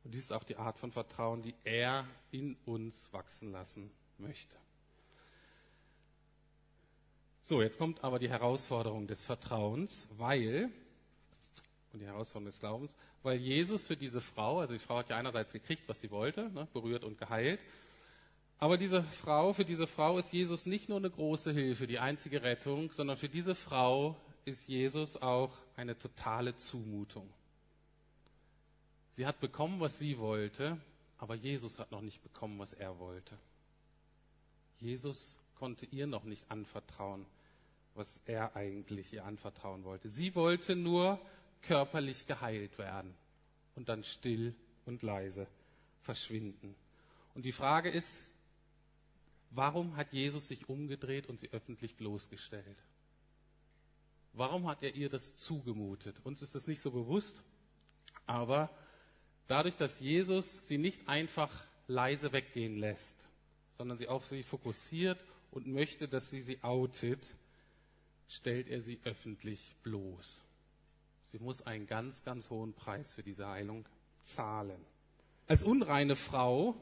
Und 0.04 0.14
dies 0.14 0.20
ist 0.20 0.32
auch 0.32 0.44
die 0.44 0.54
Art 0.54 0.78
von 0.78 0.92
Vertrauen, 0.92 1.42
die 1.42 1.56
er 1.64 2.06
in 2.30 2.56
uns 2.64 3.12
wachsen 3.12 3.50
lassen 3.50 3.90
möchte. 4.18 4.54
So, 7.42 7.60
jetzt 7.60 7.76
kommt 7.76 8.04
aber 8.04 8.20
die 8.20 8.30
Herausforderung 8.30 9.08
des 9.08 9.24
Vertrauens, 9.24 10.06
weil, 10.16 10.70
und 11.92 11.98
die 11.98 12.06
Herausforderung 12.06 12.46
des 12.46 12.60
Glaubens, 12.60 12.94
weil 13.24 13.38
Jesus 13.38 13.88
für 13.88 13.96
diese 13.96 14.20
Frau, 14.20 14.60
also 14.60 14.74
die 14.74 14.78
Frau 14.78 14.98
hat 14.98 15.10
ja 15.10 15.16
einerseits 15.16 15.52
gekriegt, 15.52 15.88
was 15.88 16.00
sie 16.00 16.12
wollte, 16.12 16.50
ne, 16.50 16.68
berührt 16.72 17.02
und 17.02 17.18
geheilt, 17.18 17.58
aber 18.60 18.76
diese 18.76 19.02
Frau, 19.02 19.52
für 19.52 19.64
diese 19.64 19.86
Frau 19.86 20.18
ist 20.18 20.32
Jesus 20.32 20.66
nicht 20.66 20.88
nur 20.88 20.98
eine 20.98 21.10
große 21.10 21.52
Hilfe, 21.52 21.86
die 21.86 21.98
einzige 21.98 22.42
Rettung, 22.42 22.90
sondern 22.92 23.16
für 23.16 23.28
diese 23.28 23.54
Frau 23.54 24.16
ist 24.44 24.68
Jesus 24.68 25.16
auch 25.16 25.52
eine 25.76 25.96
totale 25.96 26.56
Zumutung. 26.56 27.28
Sie 29.10 29.26
hat 29.26 29.40
bekommen, 29.40 29.80
was 29.80 29.98
sie 29.98 30.18
wollte, 30.18 30.78
aber 31.18 31.34
Jesus 31.34 31.78
hat 31.78 31.92
noch 31.92 32.00
nicht 32.00 32.22
bekommen, 32.22 32.58
was 32.58 32.72
er 32.72 32.98
wollte. 32.98 33.36
Jesus 34.80 35.38
konnte 35.58 35.86
ihr 35.86 36.06
noch 36.06 36.24
nicht 36.24 36.50
anvertrauen, 36.50 37.26
was 37.94 38.20
er 38.26 38.54
eigentlich 38.56 39.12
ihr 39.12 39.24
anvertrauen 39.24 39.84
wollte. 39.84 40.08
Sie 40.08 40.34
wollte 40.34 40.76
nur 40.76 41.20
körperlich 41.62 42.26
geheilt 42.26 42.78
werden 42.78 43.14
und 43.74 43.88
dann 43.88 44.04
still 44.04 44.54
und 44.86 45.02
leise 45.02 45.46
verschwinden. 46.02 46.74
Und 47.34 47.44
die 47.44 47.52
Frage 47.52 47.90
ist, 47.90 48.14
warum 49.50 49.96
hat 49.96 50.12
Jesus 50.12 50.48
sich 50.48 50.68
umgedreht 50.68 51.26
und 51.28 51.40
sie 51.40 51.50
öffentlich 51.50 51.96
bloßgestellt? 51.96 52.78
Warum 54.32 54.68
hat 54.68 54.82
er 54.82 54.94
ihr 54.94 55.08
das 55.08 55.36
zugemutet? 55.36 56.20
Uns 56.24 56.42
ist 56.42 56.54
das 56.54 56.66
nicht 56.66 56.80
so 56.80 56.90
bewusst, 56.90 57.42
aber 58.26 58.70
dadurch, 59.46 59.76
dass 59.76 60.00
Jesus 60.00 60.66
sie 60.66 60.78
nicht 60.78 61.08
einfach 61.08 61.50
leise 61.88 62.32
weggehen 62.32 62.76
lässt, 62.76 63.16
sondern 63.72 63.96
sie 63.96 64.08
auf 64.08 64.26
sie 64.26 64.42
fokussiert 64.42 65.24
und 65.50 65.66
möchte, 65.66 66.08
dass 66.08 66.30
sie 66.30 66.40
sie 66.40 66.62
outet, 66.62 67.34
stellt 68.28 68.68
er 68.68 68.82
sie 68.82 69.00
öffentlich 69.04 69.74
bloß. 69.82 70.42
Sie 71.22 71.38
muss 71.38 71.62
einen 71.62 71.86
ganz, 71.86 72.22
ganz 72.22 72.50
hohen 72.50 72.74
Preis 72.74 73.14
für 73.14 73.22
diese 73.22 73.48
Heilung 73.48 73.86
zahlen. 74.22 74.80
Als 75.46 75.62
unreine 75.62 76.16
Frau 76.16 76.74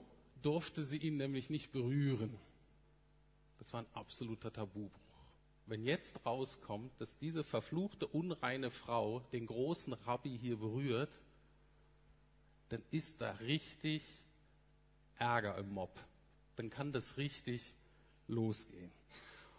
durfte 0.42 0.82
sie 0.82 0.98
ihn 0.98 1.16
nämlich 1.16 1.50
nicht 1.50 1.72
berühren. 1.72 2.36
Das 3.58 3.72
war 3.72 3.80
ein 3.80 3.94
absoluter 3.94 4.52
Tabubruch. 4.52 5.00
Wenn 5.66 5.82
jetzt 5.84 6.24
rauskommt, 6.24 6.92
dass 7.00 7.18
diese 7.18 7.42
verfluchte, 7.42 8.06
unreine 8.06 8.70
Frau 8.70 9.20
den 9.32 9.46
großen 9.46 9.92
Rabbi 9.92 10.38
hier 10.38 10.56
berührt, 10.56 11.20
dann 12.68 12.82
ist 12.90 13.20
da 13.20 13.32
richtig 13.32 14.02
Ärger 15.18 15.58
im 15.58 15.72
Mob. 15.72 15.98
Dann 16.54 16.70
kann 16.70 16.92
das 16.92 17.16
richtig 17.16 17.74
losgehen. 18.28 18.90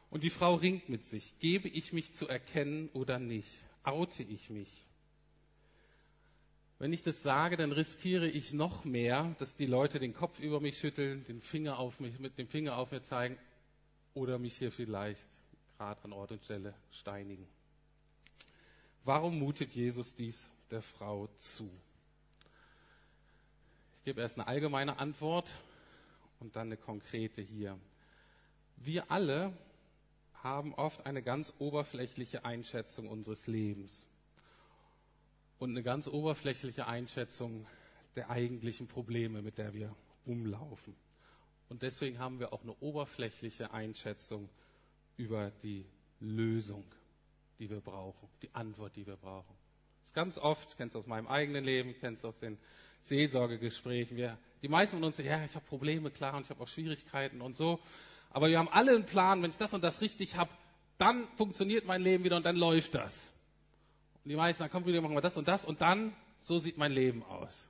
Und 0.09 0.23
die 0.23 0.29
Frau 0.29 0.55
ringt 0.55 0.87
mit 0.87 1.05
sich. 1.05 1.37
Gebe 1.39 1.67
ich 1.67 1.91
mich 1.91 2.13
zu 2.13 2.27
erkennen 2.27 2.89
oder 2.93 3.19
nicht? 3.19 3.51
Oute 3.83 4.23
ich 4.23 4.49
mich? 4.49 4.87
Wenn 6.79 6.93
ich 6.93 7.03
das 7.03 7.23
sage, 7.23 7.57
dann 7.57 7.71
riskiere 7.71 8.27
ich 8.27 8.53
noch 8.53 8.85
mehr, 8.85 9.35
dass 9.39 9.55
die 9.55 9.65
Leute 9.65 9.99
den 9.99 10.13
Kopf 10.13 10.39
über 10.39 10.61
mich 10.61 10.77
schütteln, 10.77 11.25
den 11.25 11.41
Finger 11.41 11.79
auf 11.79 11.99
mich, 11.99 12.19
mit 12.19 12.37
dem 12.37 12.47
Finger 12.47 12.77
auf 12.77 12.91
mir 12.91 13.01
zeigen 13.01 13.37
oder 14.17 14.39
mich 14.39 14.57
hier 14.57 14.71
vielleicht 14.71 15.27
gerade 15.77 16.03
an 16.03 16.13
Ort 16.13 16.31
und 16.31 16.43
Stelle 16.43 16.73
steinigen. 16.91 17.47
Warum 19.03 19.39
mutet 19.39 19.73
Jesus 19.73 20.15
dies 20.15 20.49
der 20.71 20.81
Frau 20.81 21.27
zu? 21.37 21.69
Ich 23.99 24.05
gebe 24.05 24.21
erst 24.21 24.37
eine 24.37 24.47
allgemeine 24.47 24.97
Antwort 24.97 25.51
und 26.39 26.55
dann 26.55 26.67
eine 26.67 26.77
konkrete 26.77 27.41
hier. 27.41 27.77
Wir 28.77 29.11
alle 29.11 29.53
haben 30.43 30.73
oft 30.75 31.05
eine 31.05 31.21
ganz 31.21 31.53
oberflächliche 31.59 32.43
Einschätzung 32.45 33.07
unseres 33.07 33.47
Lebens 33.47 34.07
und 35.59 35.71
eine 35.71 35.83
ganz 35.83 36.07
oberflächliche 36.07 36.87
Einschätzung 36.87 37.65
der 38.15 38.29
eigentlichen 38.29 38.87
Probleme, 38.87 39.41
mit 39.41 39.57
der 39.57 39.73
wir 39.73 39.93
rumlaufen. 40.25 40.95
Und 41.69 41.81
deswegen 41.81 42.19
haben 42.19 42.39
wir 42.39 42.53
auch 42.53 42.63
eine 42.63 42.75
oberflächliche 42.79 43.71
Einschätzung 43.71 44.49
über 45.17 45.51
die 45.63 45.85
Lösung, 46.19 46.85
die 47.59 47.69
wir 47.69 47.81
brauchen, 47.81 48.29
die 48.41 48.53
Antwort, 48.53 48.95
die 48.95 49.05
wir 49.05 49.17
brauchen. 49.17 49.55
Das 50.01 50.11
ist 50.11 50.15
ganz 50.15 50.37
oft, 50.37 50.77
kennst 50.77 50.95
du 50.95 50.99
aus 50.99 51.07
meinem 51.07 51.27
eigenen 51.27 51.65
Leben, 51.65 51.93
kennst 51.99 52.23
du 52.23 52.29
aus 52.29 52.39
den 52.39 52.57
Seelsorgegesprächen. 53.01 54.15
Wir, 54.15 54.37
die 54.61 54.69
meisten 54.69 54.97
von 54.97 55.03
uns 55.03 55.17
sagen, 55.17 55.29
ja, 55.29 55.43
ich 55.43 55.55
habe 55.55 55.65
Probleme, 55.65 56.11
klar, 56.11 56.35
und 56.35 56.43
ich 56.43 56.49
habe 56.49 56.63
auch 56.63 56.67
Schwierigkeiten 56.67 57.41
und 57.41 57.55
so. 57.55 57.79
Aber 58.29 58.49
wir 58.49 58.57
haben 58.59 58.69
alle 58.69 58.95
einen 58.95 59.05
Plan, 59.05 59.41
wenn 59.41 59.49
ich 59.49 59.57
das 59.57 59.73
und 59.73 59.83
das 59.83 60.01
richtig 60.01 60.37
habe, 60.37 60.49
dann 60.97 61.27
funktioniert 61.35 61.85
mein 61.85 62.01
Leben 62.01 62.23
wieder 62.23 62.37
und 62.37 62.45
dann 62.45 62.55
läuft 62.55 62.95
das. 62.95 63.31
Und 64.23 64.29
die 64.29 64.35
meisten, 64.35 64.63
dann 64.63 64.71
kommt 64.71 64.85
wieder, 64.87 65.01
machen 65.01 65.15
wir 65.15 65.21
das 65.21 65.37
und 65.37 65.47
das 65.47 65.65
und 65.65 65.81
dann, 65.81 66.15
so 66.39 66.59
sieht 66.59 66.77
mein 66.77 66.91
Leben 66.91 67.23
aus. 67.23 67.67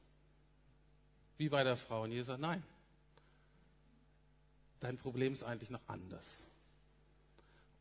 Wie 1.38 1.50
bei 1.50 1.64
der 1.64 1.78
Frau. 1.78 2.04
Und 2.04 2.12
Jesus 2.12 2.28
sagt, 2.28 2.42
nein. 2.42 2.64
Dein 4.80 4.98
Problem 4.98 5.34
ist 5.34 5.44
eigentlich 5.44 5.70
noch 5.70 5.88
anders. 5.88 6.44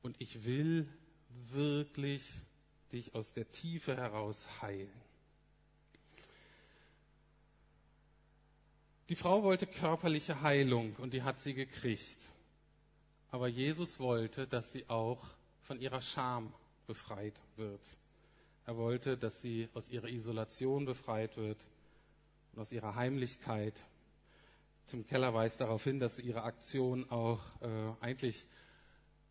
Und 0.02 0.16
ich 0.20 0.44
will 0.44 0.88
wirklich 1.50 2.32
dich 2.92 3.14
aus 3.14 3.32
der 3.32 3.50
Tiefe 3.50 3.96
heraus 3.96 4.46
heilen. 4.62 5.06
Die 9.09 9.16
Frau 9.16 9.42
wollte 9.42 9.66
körperliche 9.66 10.40
Heilung 10.42 10.94
und 10.96 11.12
die 11.12 11.22
hat 11.22 11.38
sie 11.38 11.54
gekriegt. 11.54 12.18
Aber 13.30 13.46
Jesus 13.46 14.00
wollte, 14.00 14.46
dass 14.46 14.72
sie 14.72 14.88
auch 14.88 15.22
von 15.62 15.80
ihrer 15.80 16.00
Scham 16.00 16.52
befreit 16.87 17.40
wird. 17.56 17.96
Er 18.64 18.76
wollte, 18.76 19.16
dass 19.16 19.40
sie 19.40 19.68
aus 19.74 19.88
ihrer 19.88 20.09
Isolation 20.09 20.87
befreit 20.87 21.37
wird 21.37 21.66
und 22.52 22.61
aus 22.61 22.72
ihrer 22.72 22.96
Heimlichkeit. 22.96 23.85
Tim 24.87 25.05
Keller 25.05 25.35
weist 25.35 25.61
darauf 25.61 25.83
hin, 25.83 25.99
dass 25.99 26.18
ihre 26.18 26.44
Aktion 26.44 27.11
auch 27.11 27.40
äh, 27.61 27.92
eigentlich 28.01 28.46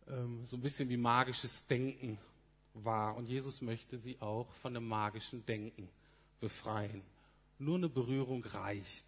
ähm, 0.08 0.44
so 0.44 0.56
ein 0.56 0.60
bisschen 0.60 0.88
wie 0.90 0.98
magisches 0.98 1.66
Denken 1.66 2.18
war. 2.74 3.16
Und 3.16 3.26
Jesus 3.26 3.62
möchte 3.62 3.96
sie 3.96 4.20
auch 4.20 4.52
von 4.52 4.76
einem 4.76 4.86
magischen 4.86 5.46
Denken 5.46 5.88
befreien. 6.40 7.02
Nur 7.58 7.76
eine 7.76 7.88
Berührung 7.88 8.44
reicht. 8.44 9.06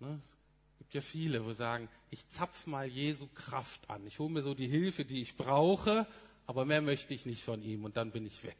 Ne? 0.00 0.18
Es 0.22 0.78
gibt 0.78 0.94
ja 0.94 1.00
viele, 1.02 1.44
wo 1.44 1.52
sagen, 1.52 1.88
ich 2.10 2.26
zapf 2.28 2.66
mal 2.66 2.86
Jesu 2.86 3.28
Kraft 3.34 3.90
an. 3.90 4.06
Ich 4.06 4.18
hole 4.18 4.30
mir 4.30 4.42
so 4.42 4.54
die 4.54 4.66
Hilfe, 4.66 5.04
die 5.04 5.20
ich 5.20 5.36
brauche, 5.36 6.06
aber 6.46 6.64
mehr 6.64 6.80
möchte 6.80 7.12
ich 7.12 7.26
nicht 7.26 7.44
von 7.44 7.62
ihm 7.62 7.84
und 7.84 7.96
dann 7.98 8.10
bin 8.10 8.24
ich 8.24 8.42
weg. 8.44 8.56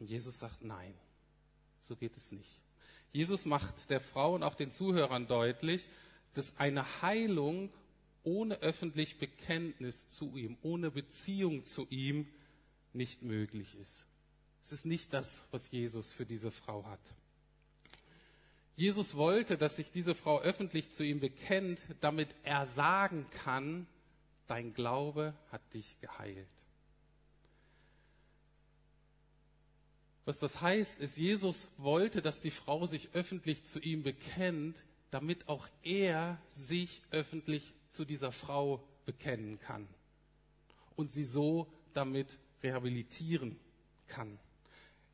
Und 0.00 0.10
Jesus 0.10 0.38
sagt, 0.40 0.62
nein, 0.64 0.94
so 1.80 1.94
geht 1.94 2.16
es 2.16 2.32
nicht. 2.32 2.62
Jesus 3.12 3.44
macht 3.44 3.90
der 3.90 4.00
Frau 4.00 4.34
und 4.34 4.42
auch 4.42 4.54
den 4.54 4.70
Zuhörern 4.70 5.26
deutlich, 5.26 5.88
dass 6.34 6.58
eine 6.58 7.02
Heilung 7.02 7.72
ohne 8.22 8.56
öffentlich 8.56 9.18
Bekenntnis 9.18 10.08
zu 10.08 10.36
ihm, 10.36 10.56
ohne 10.62 10.90
Beziehung 10.90 11.64
zu 11.64 11.86
ihm 11.88 12.28
nicht 12.92 13.22
möglich 13.22 13.74
ist. 13.76 14.06
Es 14.62 14.72
ist 14.72 14.86
nicht 14.86 15.12
das, 15.12 15.46
was 15.50 15.70
Jesus 15.70 16.12
für 16.12 16.26
diese 16.26 16.50
Frau 16.50 16.84
hat. 16.84 17.00
Jesus 18.76 19.16
wollte, 19.16 19.58
dass 19.58 19.76
sich 19.76 19.92
diese 19.92 20.14
Frau 20.14 20.40
öffentlich 20.40 20.90
zu 20.90 21.02
ihm 21.02 21.20
bekennt, 21.20 21.80
damit 22.00 22.28
er 22.44 22.66
sagen 22.66 23.26
kann, 23.30 23.86
dein 24.46 24.72
Glaube 24.74 25.34
hat 25.50 25.62
dich 25.74 25.98
geheilt. 26.00 26.48
Was 30.24 30.38
das 30.38 30.60
heißt, 30.60 31.00
ist, 31.00 31.16
Jesus 31.16 31.68
wollte, 31.78 32.22
dass 32.22 32.40
die 32.40 32.50
Frau 32.50 32.86
sich 32.86 33.10
öffentlich 33.14 33.64
zu 33.64 33.80
ihm 33.80 34.02
bekennt, 34.02 34.84
damit 35.10 35.48
auch 35.48 35.68
er 35.82 36.40
sich 36.46 37.02
öffentlich 37.10 37.74
zu 37.88 38.04
dieser 38.04 38.32
Frau 38.32 38.82
bekennen 39.06 39.58
kann 39.58 39.88
und 40.96 41.10
sie 41.10 41.24
so 41.24 41.66
damit 41.94 42.38
rehabilitieren 42.62 43.58
kann. 44.06 44.38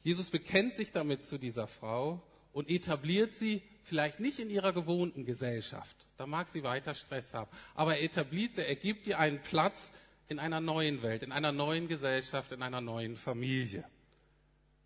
Jesus 0.03 0.31
bekennt 0.31 0.75
sich 0.75 0.93
damit 0.93 1.25
zu 1.25 1.39
dieser 1.39 1.67
Frau 1.67 2.23
und 2.53 2.69
etabliert 2.71 3.35
sie 3.35 3.63
vielleicht 3.85 4.21
nicht 4.21 4.39
in 4.39 4.51
ihrer 4.51 4.73
gewohnten 4.73 5.25
Gesellschaft. 5.25 5.97
Da 6.17 6.27
mag 6.27 6.49
sie 6.49 6.63
weiter 6.63 6.95
Stress 6.95 7.35
haben. 7.35 7.51
Aber 7.75 7.97
er 7.97 8.03
etabliert 8.03 8.55
sie, 8.55 8.67
er 8.67 8.77
gibt 8.77 9.07
ihr 9.07 9.19
einen 9.19 9.41
Platz 9.41 9.93
in 10.29 10.39
einer 10.39 10.61
neuen 10.61 11.03
Welt, 11.03 11.23
in 11.23 11.33
einer 11.33 11.53
neuen 11.53 11.89
Gesellschaft, 11.89 12.53
in 12.53 12.63
einer 12.63 12.81
neuen 12.81 13.17
Familie. 13.17 13.85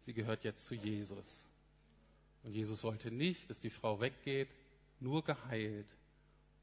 Sie 0.00 0.12
gehört 0.14 0.44
jetzt 0.44 0.66
zu 0.66 0.74
Jesus. 0.74 1.44
Und 2.42 2.52
Jesus 2.52 2.82
wollte 2.84 3.10
nicht, 3.10 3.48
dass 3.50 3.60
die 3.60 3.70
Frau 3.70 4.00
weggeht, 4.00 4.48
nur 4.98 5.22
geheilt 5.24 5.94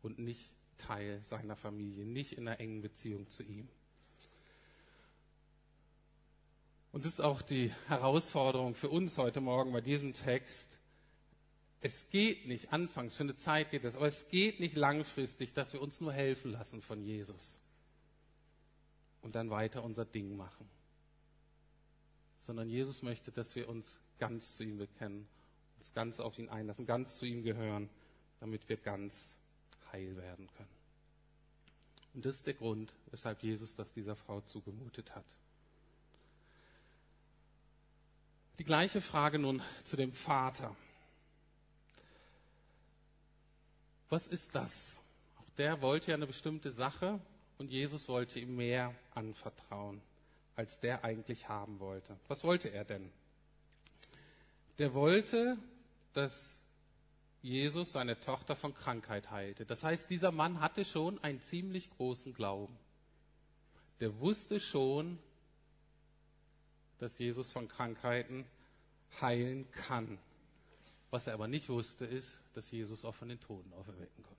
und 0.02 0.19
nicht 0.19 0.52
Teil 0.78 1.23
seiner 1.23 1.56
Familie, 1.56 2.06
nicht 2.06 2.34
in 2.34 2.47
einer 2.47 2.60
engen 2.60 2.82
Beziehung 2.82 3.28
zu 3.28 3.43
ihm. 3.43 3.67
Und 6.91 7.06
das 7.06 7.13
ist 7.13 7.19
auch 7.19 7.41
die 7.41 7.71
Herausforderung 7.88 8.73
für 8.73 8.89
uns 8.89 9.17
heute 9.17 9.41
Morgen 9.41 9.71
bei 9.71 9.82
diesem 9.82 10.13
Text. 10.13 10.80
Es 11.80 12.10
geht 12.10 12.47
nicht, 12.47 12.73
anfangs 12.73 13.15
für 13.15 13.23
eine 13.23 13.36
Zeit 13.36 13.69
geht 13.69 13.84
es, 13.84 13.95
aber 13.95 14.08
es 14.08 14.30
geht 14.30 14.60
nicht 14.60 14.76
langfristig, 14.76 15.54
dass 15.54 15.73
wir 15.73 15.82
uns 15.82 16.02
nur 16.02 16.12
helfen 16.12 16.52
lassen 16.52 16.82
von 16.82 17.04
Jesus 17.04 17.60
und 19.21 19.36
dann 19.36 19.52
weiter 19.52 19.84
unser 19.84 20.06
Ding 20.06 20.36
machen. 20.36 20.67
Sondern 22.38 22.69
Jesus 22.69 23.02
möchte, 23.02 23.32
dass 23.32 23.56
wir 23.56 23.67
uns 23.67 24.00
ganz 24.19 24.56
zu 24.56 24.63
ihm 24.63 24.78
bekennen, 24.78 25.28
uns 25.78 25.93
ganz 25.93 26.19
auf 26.19 26.38
ihn 26.38 26.50
einlassen, 26.50 26.86
ganz 26.86 27.17
zu 27.17 27.26
ihm 27.26 27.43
gehören, 27.43 27.89
damit 28.39 28.67
wir 28.69 28.78
ganz 28.78 29.38
heil 29.91 30.15
werden 30.17 30.47
können. 30.58 30.78
Und 32.13 32.26
das 32.26 32.36
ist 32.36 32.47
der 32.47 32.56
Grund, 32.56 32.93
weshalb 33.12 33.43
Jesus 33.43 33.76
das 33.76 33.93
dieser 33.93 34.15
Frau 34.15 34.41
zugemutet 34.41 35.15
hat. 35.15 35.26
Die 38.60 38.63
gleiche 38.63 39.02
Frage 39.02 39.38
nun 39.38 39.62
zu 39.84 39.97
dem 39.97 40.12
Vater. 40.12 40.76
Was 44.10 44.26
ist 44.26 44.56
das? 44.56 44.97
Auch 45.39 45.50
der 45.58 45.82
wollte 45.82 46.12
ja 46.12 46.15
eine 46.15 46.26
bestimmte 46.26 46.71
Sache 46.71 47.19
und 47.60 47.69
Jesus 47.69 48.08
wollte 48.08 48.39
ihm 48.39 48.56
mehr 48.56 48.95
anvertrauen, 49.13 50.02
als 50.58 50.80
der 50.80 51.06
eigentlich 51.06 51.48
haben 51.48 51.80
wollte. 51.80 52.17
Was 52.28 52.43
wollte 52.43 52.70
er 52.70 52.84
denn? 52.84 53.10
Der 54.80 54.93
wollte, 54.93 55.58
dass 56.13 56.60
Jesus 57.43 57.91
seine 57.91 58.20
Tochter 58.20 58.56
von 58.56 58.74
Krankheit 58.74 59.30
heilte. 59.30 59.65
Das 59.65 59.84
heißt, 59.84 60.10
dieser 60.10 60.32
Mann 60.32 60.60
hatte 60.60 60.84
schon 60.84 61.24
einen 61.24 61.41
ziemlich 61.41 61.91
großen 61.91 62.34
Glauben. 62.34 62.76
Der 64.00 64.20
wusste 64.20 64.60
schon, 64.60 65.20
dass 66.98 67.20
Jesus 67.20 67.52
von 67.52 67.67
Krankheiten 67.67 68.43
heilen 69.22 69.70
kann. 69.72 70.17
Was 71.12 71.28
er 71.28 71.36
aber 71.36 71.48
nicht 71.48 71.70
wusste, 71.70 72.06
ist, 72.06 72.39
dass 72.54 72.72
Jesus 72.72 73.06
auch 73.06 73.15
von 73.15 73.30
den 73.30 73.39
Toten 73.39 73.72
auferwecken 73.74 74.24
konnte. 74.24 74.37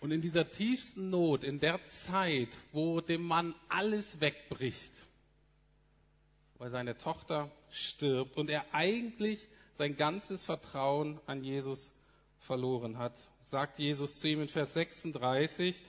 Und 0.00 0.12
in 0.12 0.20
dieser 0.20 0.50
tiefsten 0.50 1.10
Not, 1.10 1.42
in 1.42 1.58
der 1.58 1.80
Zeit, 1.88 2.56
wo 2.72 3.00
dem 3.00 3.22
Mann 3.22 3.54
alles 3.68 4.20
wegbricht, 4.20 4.92
weil 6.58 6.70
seine 6.70 6.96
Tochter 6.96 7.50
stirbt 7.70 8.36
und 8.36 8.50
er 8.50 8.74
eigentlich 8.74 9.48
sein 9.74 9.96
ganzes 9.96 10.44
Vertrauen 10.44 11.20
an 11.26 11.42
Jesus 11.42 11.92
verloren 12.38 12.98
hat, 12.98 13.30
sagt 13.40 13.78
Jesus 13.78 14.18
zu 14.18 14.28
ihm 14.28 14.42
in 14.42 14.48
Vers 14.48 14.74
36, 14.74 15.82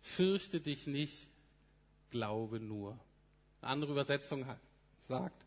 fürchte 0.00 0.60
dich 0.60 0.86
nicht, 0.86 1.28
glaube 2.10 2.60
nur. 2.60 2.98
Eine 3.60 3.72
andere 3.72 3.92
Übersetzung 3.92 4.46
sagt, 5.00 5.44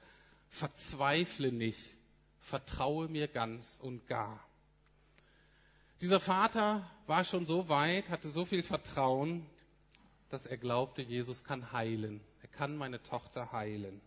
verzweifle 0.50 1.52
nicht, 1.52 1.80
vertraue 2.40 3.08
mir 3.08 3.28
ganz 3.28 3.80
und 3.82 4.08
gar. 4.08 4.44
Dieser 6.02 6.20
Vater 6.20 6.90
war 7.06 7.24
schon 7.24 7.46
so 7.46 7.70
weit, 7.70 8.10
hatte 8.10 8.32
so 8.32 8.44
viel 8.44 8.64
Vertrauen, 8.64 9.46
dass 10.30 10.48
er 10.48 10.58
glaubte, 10.58 11.04
Jesus 11.04 11.44
kann 11.44 11.72
heilen. 11.72 12.22
Er 12.42 12.48
kann 12.48 12.76
meine 12.76 13.04
Tochter 13.04 13.52
heilen. 13.52 14.02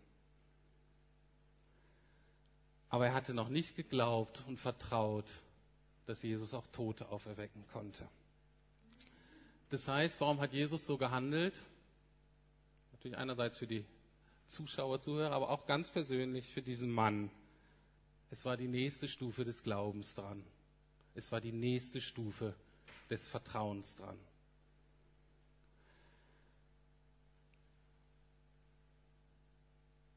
Aber 2.89 3.07
er 3.07 3.15
hatte 3.15 3.33
noch 3.33 3.49
nicht 3.49 3.77
geglaubt 3.77 4.43
und 4.49 4.59
vertraut, 4.59 5.31
dass 6.07 6.23
Jesus 6.23 6.53
auch 6.53 6.67
Tote 6.69 7.11
auferwecken 7.11 7.65
konnte. 7.73 8.09
Das 9.69 9.87
heißt, 9.87 10.21
warum 10.21 10.41
hat 10.41 10.53
Jesus 10.53 10.87
so 10.87 10.99
gehandelt? 10.99 11.63
Natürlich 12.93 13.17
einerseits 13.17 13.59
für 13.59 13.67
die 13.69 13.85
Zuschauer, 14.49 14.99
Zuhörer, 15.01 15.33
aber 15.33 15.51
auch 15.51 15.67
ganz 15.67 15.91
persönlich 15.91 16.53
für 16.53 16.63
diesen 16.63 16.91
Mann. 16.91 17.31
Es 18.31 18.45
war 18.45 18.57
die 18.57 18.69
nächste 18.69 19.07
Stufe 19.07 19.45
des 19.45 19.63
Glaubens 19.63 20.15
dran. 20.15 20.45
Es 21.15 21.31
war 21.33 21.41
die 21.41 21.53
nächste 21.53 22.01
Stufe 22.01 22.55
des 23.09 23.29
Vertrauens 23.29 23.95
dran. 23.97 24.19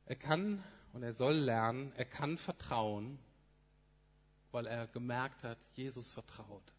Er 0.06 0.16
kann 0.16 0.64
und 0.94 1.04
er 1.04 1.14
soll 1.14 1.36
lernen, 1.36 1.92
er 1.98 2.06
kann 2.06 2.38
vertrauen, 2.38 3.20
weil 4.52 4.66
er 4.66 4.88
gemerkt 4.88 5.44
hat, 5.44 5.60
Jesus 5.74 6.12
vertraut. 6.14 6.74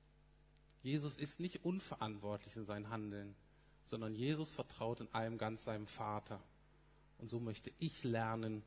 Jesus 0.83 1.19
ist 1.19 1.39
nicht 1.39 1.65
unverantwortlich 1.65 2.57
in 2.57 2.65
sein 2.65 2.89
Handeln, 2.89 3.37
sondern 3.85 4.15
Jesus 4.15 4.55
vertraut 4.55 5.01
in 5.01 5.15
allem 5.15 5.39
ganz 5.39 5.65
seinem 5.65 5.87
Vater. 5.87 6.41
Und 7.19 7.29
so 7.29 7.39
möchte 7.39 7.71
ich 7.79 8.03
lernen, 8.05 8.63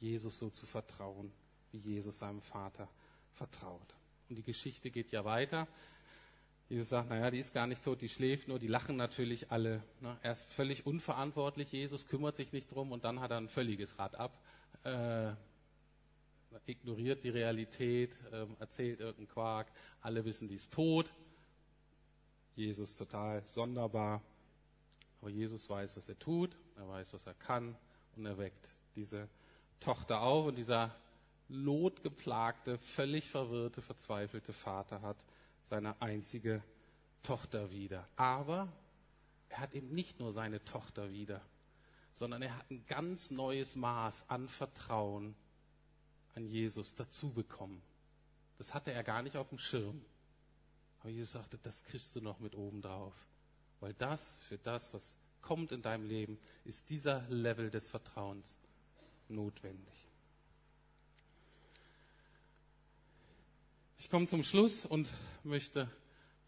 Jesus 0.00 0.38
so 0.38 0.50
zu 0.50 0.66
vertrauen, 0.66 1.32
wie 1.70 1.78
Jesus 1.78 2.18
seinem 2.18 2.42
Vater 2.42 2.88
vertraut. 3.34 3.94
Und 4.32 4.36
die 4.36 4.42
Geschichte 4.44 4.90
geht 4.90 5.12
ja 5.12 5.26
weiter. 5.26 5.68
Jesus 6.70 6.88
sagt, 6.88 7.10
naja, 7.10 7.30
die 7.30 7.38
ist 7.38 7.52
gar 7.52 7.66
nicht 7.66 7.84
tot, 7.84 8.00
die 8.00 8.08
schläft 8.08 8.48
nur, 8.48 8.58
die 8.58 8.66
lachen 8.66 8.96
natürlich 8.96 9.50
alle. 9.50 9.82
Ne? 10.00 10.16
Er 10.22 10.32
ist 10.32 10.50
völlig 10.50 10.86
unverantwortlich, 10.86 11.70
Jesus 11.70 12.06
kümmert 12.06 12.34
sich 12.34 12.50
nicht 12.50 12.72
drum 12.72 12.92
und 12.92 13.04
dann 13.04 13.20
hat 13.20 13.30
er 13.30 13.36
ein 13.36 13.50
völliges 13.50 13.98
Rad 13.98 14.14
ab, 14.14 14.42
äh, 14.84 15.34
ignoriert 16.64 17.24
die 17.24 17.28
Realität, 17.28 18.18
äh, 18.32 18.46
erzählt 18.58 19.00
irgendeinen 19.00 19.28
Quark, 19.28 19.70
alle 20.00 20.24
wissen, 20.24 20.48
die 20.48 20.54
ist 20.54 20.72
tot. 20.72 21.12
Jesus 22.56 22.96
total 22.96 23.44
sonderbar. 23.44 24.22
Aber 25.20 25.28
Jesus 25.28 25.68
weiß, 25.68 25.98
was 25.98 26.08
er 26.08 26.18
tut, 26.18 26.56
er 26.76 26.88
weiß, 26.88 27.12
was 27.12 27.26
er 27.26 27.34
kann 27.34 27.76
und 28.16 28.24
er 28.24 28.38
weckt 28.38 28.70
diese 28.96 29.28
Tochter 29.78 30.22
auf 30.22 30.46
und 30.46 30.54
dieser 30.56 30.90
lotgeplagte, 31.52 32.78
völlig 32.78 33.28
verwirrte, 33.28 33.82
verzweifelte 33.82 34.52
Vater 34.52 35.02
hat 35.02 35.16
seine 35.62 36.00
einzige 36.00 36.62
Tochter 37.22 37.70
wieder. 37.70 38.08
Aber 38.16 38.72
er 39.48 39.58
hat 39.58 39.74
eben 39.74 39.94
nicht 39.94 40.18
nur 40.18 40.32
seine 40.32 40.64
Tochter 40.64 41.12
wieder, 41.12 41.42
sondern 42.12 42.42
er 42.42 42.56
hat 42.56 42.70
ein 42.70 42.84
ganz 42.86 43.30
neues 43.30 43.76
Maß 43.76 44.28
an 44.28 44.48
Vertrauen 44.48 45.34
an 46.34 46.46
Jesus 46.46 46.94
dazu 46.94 47.30
bekommen. 47.30 47.82
Das 48.58 48.74
hatte 48.74 48.92
er 48.92 49.04
gar 49.04 49.22
nicht 49.22 49.36
auf 49.36 49.50
dem 49.50 49.58
Schirm. 49.58 50.02
Aber 51.00 51.10
Jesus 51.10 51.32
sagte, 51.32 51.58
das 51.58 51.84
kriegst 51.84 52.14
du 52.16 52.20
noch 52.20 52.38
mit 52.38 52.54
oben 52.54 52.80
drauf. 52.80 53.26
Weil 53.80 53.92
das, 53.94 54.38
für 54.48 54.58
das, 54.58 54.94
was 54.94 55.18
kommt 55.42 55.72
in 55.72 55.82
deinem 55.82 56.06
Leben, 56.06 56.38
ist 56.64 56.88
dieser 56.90 57.22
Level 57.28 57.70
des 57.70 57.90
Vertrauens 57.90 58.56
notwendig. 59.28 60.08
Ich 64.02 64.10
komme 64.10 64.26
zum 64.26 64.42
Schluss 64.42 64.84
und 64.84 65.08
möchte 65.44 65.88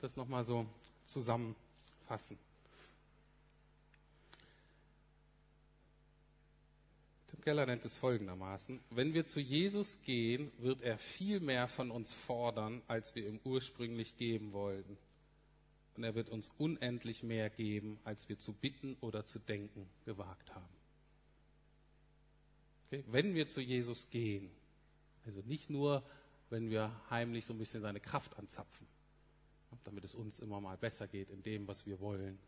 das 0.01 0.17
nochmal 0.17 0.43
so 0.43 0.67
zusammenfassen. 1.05 2.37
Tim 7.29 7.41
Keller 7.43 7.65
nennt 7.65 7.85
es 7.85 7.97
folgendermaßen. 7.97 8.81
Wenn 8.91 9.15
wir 9.15 9.25
zu 9.27 9.39
Jesus 9.39 10.03
gehen, 10.03 10.51
wird 10.59 10.83
er 10.83 10.99
viel 10.99 11.39
mehr 11.39 11.69
von 11.69 11.93
uns 11.93 12.13
fordern, 12.13 12.83
als 12.89 13.15
wir 13.15 13.25
ihm 13.25 13.39
ursprünglich 13.45 14.17
geben 14.17 14.53
wollten. 14.53 14.99
Und 15.97 16.03
er 16.03 16.17
wird 16.17 16.31
uns 16.31 16.51
unendlich 16.59 17.23
mehr 17.23 17.51
geben, 17.51 18.01
als 18.03 18.29
wir 18.29 18.37
zu 18.37 18.53
bitten 18.53 18.97
oder 19.01 19.27
zu 19.27 19.39
denken 19.39 19.89
gewagt 20.05 20.53
haben. 20.53 20.75
Okay? 22.87 23.05
Wenn 23.07 23.37
wir 23.37 23.47
zu 23.47 23.61
Jesus 23.61 24.11
gehen, 24.11 24.51
also 25.25 25.41
nicht 25.43 25.71
nur 25.71 26.03
wenn 26.55 26.71
wir 26.71 26.93
heimlich 27.11 27.45
so 27.45 27.53
ein 27.53 27.59
bisschen 27.59 27.83
seine 27.83 27.99
Kraft 27.99 28.39
anzapfen, 28.39 28.87
damit 29.83 30.05
es 30.05 30.15
uns 30.15 30.39
immer 30.39 30.61
mal 30.61 30.77
besser 30.77 31.09
geht 31.09 31.29
in 31.31 31.43
dem, 31.43 31.67
was 31.67 31.85
wir 31.85 31.99
wollen, 31.99 32.39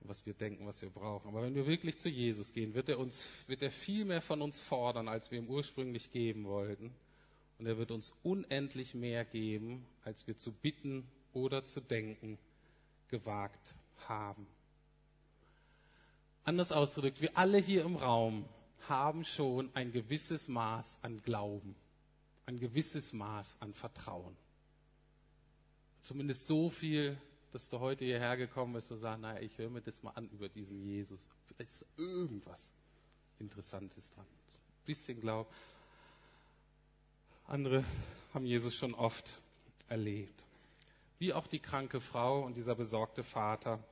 was 0.00 0.26
wir 0.26 0.34
denken, 0.34 0.66
was 0.66 0.82
wir 0.82 0.90
brauchen. 0.90 1.28
Aber 1.28 1.40
wenn 1.42 1.54
wir 1.54 1.66
wirklich 1.66 1.98
zu 1.98 2.10
Jesus 2.10 2.52
gehen, 2.52 2.74
wird 2.74 2.90
er 2.90 2.98
uns, 2.98 3.30
wird 3.46 3.62
er 3.62 3.70
viel 3.70 4.04
mehr 4.04 4.20
von 4.20 4.42
uns 4.42 4.60
fordern, 4.60 5.08
als 5.08 5.30
wir 5.30 5.38
ihm 5.38 5.48
ursprünglich 5.48 6.10
geben 6.10 6.44
wollten. 6.44 6.92
Und 7.58 7.64
er 7.64 7.78
wird 7.78 7.90
uns 7.90 8.12
unendlich 8.22 8.94
mehr 8.94 9.24
geben, 9.24 9.86
als 10.04 10.26
wir 10.26 10.36
zu 10.36 10.52
bitten 10.52 11.08
oder 11.32 11.64
zu 11.64 11.80
denken 11.80 12.36
gewagt 13.08 13.76
haben. 14.08 14.46
Anders 16.44 16.70
ausgedrückt, 16.70 17.22
wir 17.22 17.34
alle 17.38 17.56
hier 17.56 17.82
im 17.86 17.96
Raum 17.96 18.44
haben 18.90 19.24
schon 19.24 19.70
ein 19.72 19.90
gewisses 19.90 20.48
Maß 20.48 20.98
an 21.00 21.22
Glauben 21.22 21.74
ein 22.46 22.58
gewisses 22.58 23.12
Maß 23.12 23.58
an 23.60 23.74
Vertrauen. 23.74 24.36
Zumindest 26.02 26.46
so 26.46 26.70
viel, 26.70 27.18
dass 27.52 27.68
du 27.68 27.80
heute 27.80 28.04
hierher 28.04 28.36
gekommen 28.36 28.74
bist 28.74 28.90
und 28.92 29.00
sagst, 29.00 29.20
naja, 29.20 29.40
ich 29.40 29.58
höre 29.58 29.70
mir 29.70 29.80
das 29.80 30.02
mal 30.02 30.12
an 30.12 30.28
über 30.30 30.48
diesen 30.48 30.80
Jesus. 30.80 31.26
Vielleicht 31.46 31.70
ist 31.72 31.84
irgendwas 31.96 32.72
Interessantes 33.40 34.10
dran. 34.10 34.24
Ein 34.24 34.84
bisschen 34.86 35.20
Glauben. 35.20 35.50
Andere 37.48 37.84
haben 38.32 38.46
Jesus 38.46 38.74
schon 38.74 38.94
oft 38.94 39.40
erlebt. 39.88 40.44
Wie 41.18 41.32
auch 41.32 41.46
die 41.46 41.60
kranke 41.60 42.00
Frau 42.00 42.44
und 42.44 42.56
dieser 42.56 42.74
besorgte 42.74 43.22
Vater 43.22 43.82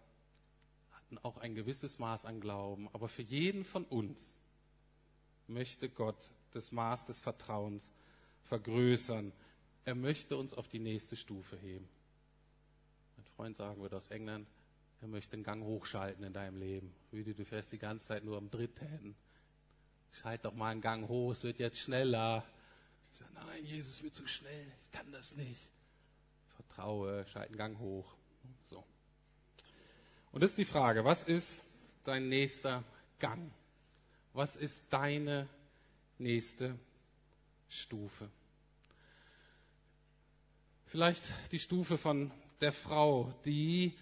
hatten 0.92 1.18
auch 1.18 1.38
ein 1.38 1.54
gewisses 1.54 1.98
Maß 1.98 2.26
an 2.26 2.40
Glauben. 2.40 2.88
Aber 2.92 3.08
für 3.08 3.22
jeden 3.22 3.64
von 3.64 3.84
uns 3.84 4.38
möchte 5.48 5.88
Gott 5.88 6.30
das 6.52 6.70
Maß 6.72 7.06
des 7.06 7.20
Vertrauens 7.20 7.90
vergrößern. 8.44 9.32
Er 9.84 9.94
möchte 9.94 10.36
uns 10.36 10.54
auf 10.54 10.68
die 10.68 10.78
nächste 10.78 11.16
Stufe 11.16 11.56
heben. 11.56 11.88
Mein 13.16 13.26
Freund 13.26 13.56
sagen 13.56 13.80
würde 13.80 13.96
aus 13.96 14.08
England, 14.08 14.48
er 15.00 15.08
möchte 15.08 15.36
den 15.36 15.44
Gang 15.44 15.62
hochschalten 15.64 16.24
in 16.24 16.32
deinem 16.32 16.58
Leben. 16.58 16.94
Rüdi, 17.12 17.34
du 17.34 17.44
fährst 17.44 17.72
die 17.72 17.78
ganze 17.78 18.06
Zeit 18.06 18.24
nur 18.24 18.38
am 18.38 18.50
Dritten. 18.50 19.14
Schalt 20.12 20.44
doch 20.44 20.54
mal 20.54 20.70
einen 20.70 20.80
Gang 20.80 21.08
hoch, 21.08 21.32
es 21.32 21.42
wird 21.42 21.58
jetzt 21.58 21.78
schneller. 21.78 22.44
Ich 23.12 23.18
sage, 23.18 23.30
nein, 23.34 23.64
Jesus 23.64 24.02
wird 24.02 24.14
zu 24.14 24.26
schnell, 24.26 24.66
ich 24.84 24.92
kann 24.92 25.10
das 25.12 25.36
nicht. 25.36 25.60
Vertraue, 26.56 27.26
schalt 27.26 27.48
einen 27.48 27.58
Gang 27.58 27.78
hoch. 27.78 28.14
So. 28.66 28.84
Und 30.32 30.42
das 30.42 30.50
ist 30.50 30.58
die 30.58 30.64
Frage, 30.64 31.04
was 31.04 31.24
ist 31.24 31.62
dein 32.04 32.28
nächster 32.28 32.82
Gang? 33.18 33.52
Was 34.32 34.56
ist 34.56 34.84
deine 34.90 35.48
nächste 36.18 36.78
Stufe. 37.68 38.30
Vielleicht 40.86 41.24
die 41.50 41.58
Stufe 41.58 41.98
von 41.98 42.30
der 42.60 42.72
Frau, 42.72 43.34
die, 43.44 43.94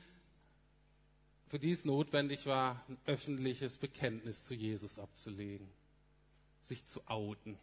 für 1.48 1.58
die 1.58 1.70
es 1.70 1.84
notwendig 1.84 2.46
war, 2.46 2.84
ein 2.88 2.98
öffentliches 3.06 3.78
Bekenntnis 3.78 4.44
zu 4.44 4.54
Jesus 4.54 4.98
abzulegen, 4.98 5.68
sich 6.60 6.84
zu 6.84 7.06
outen. 7.06 7.58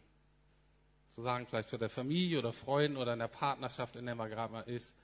Zu 1.10 1.22
sagen, 1.22 1.46
vielleicht 1.46 1.70
für 1.70 1.78
der 1.78 1.90
Familie 1.90 2.38
oder 2.38 2.52
Freunden 2.52 2.96
oder 2.96 3.12
in 3.12 3.18
der 3.18 3.28
Partnerschaft, 3.28 3.96
in 3.96 4.06
der 4.06 4.14
man 4.14 4.30
gerade 4.30 4.52
mal 4.52 4.62
ist, 4.62 4.94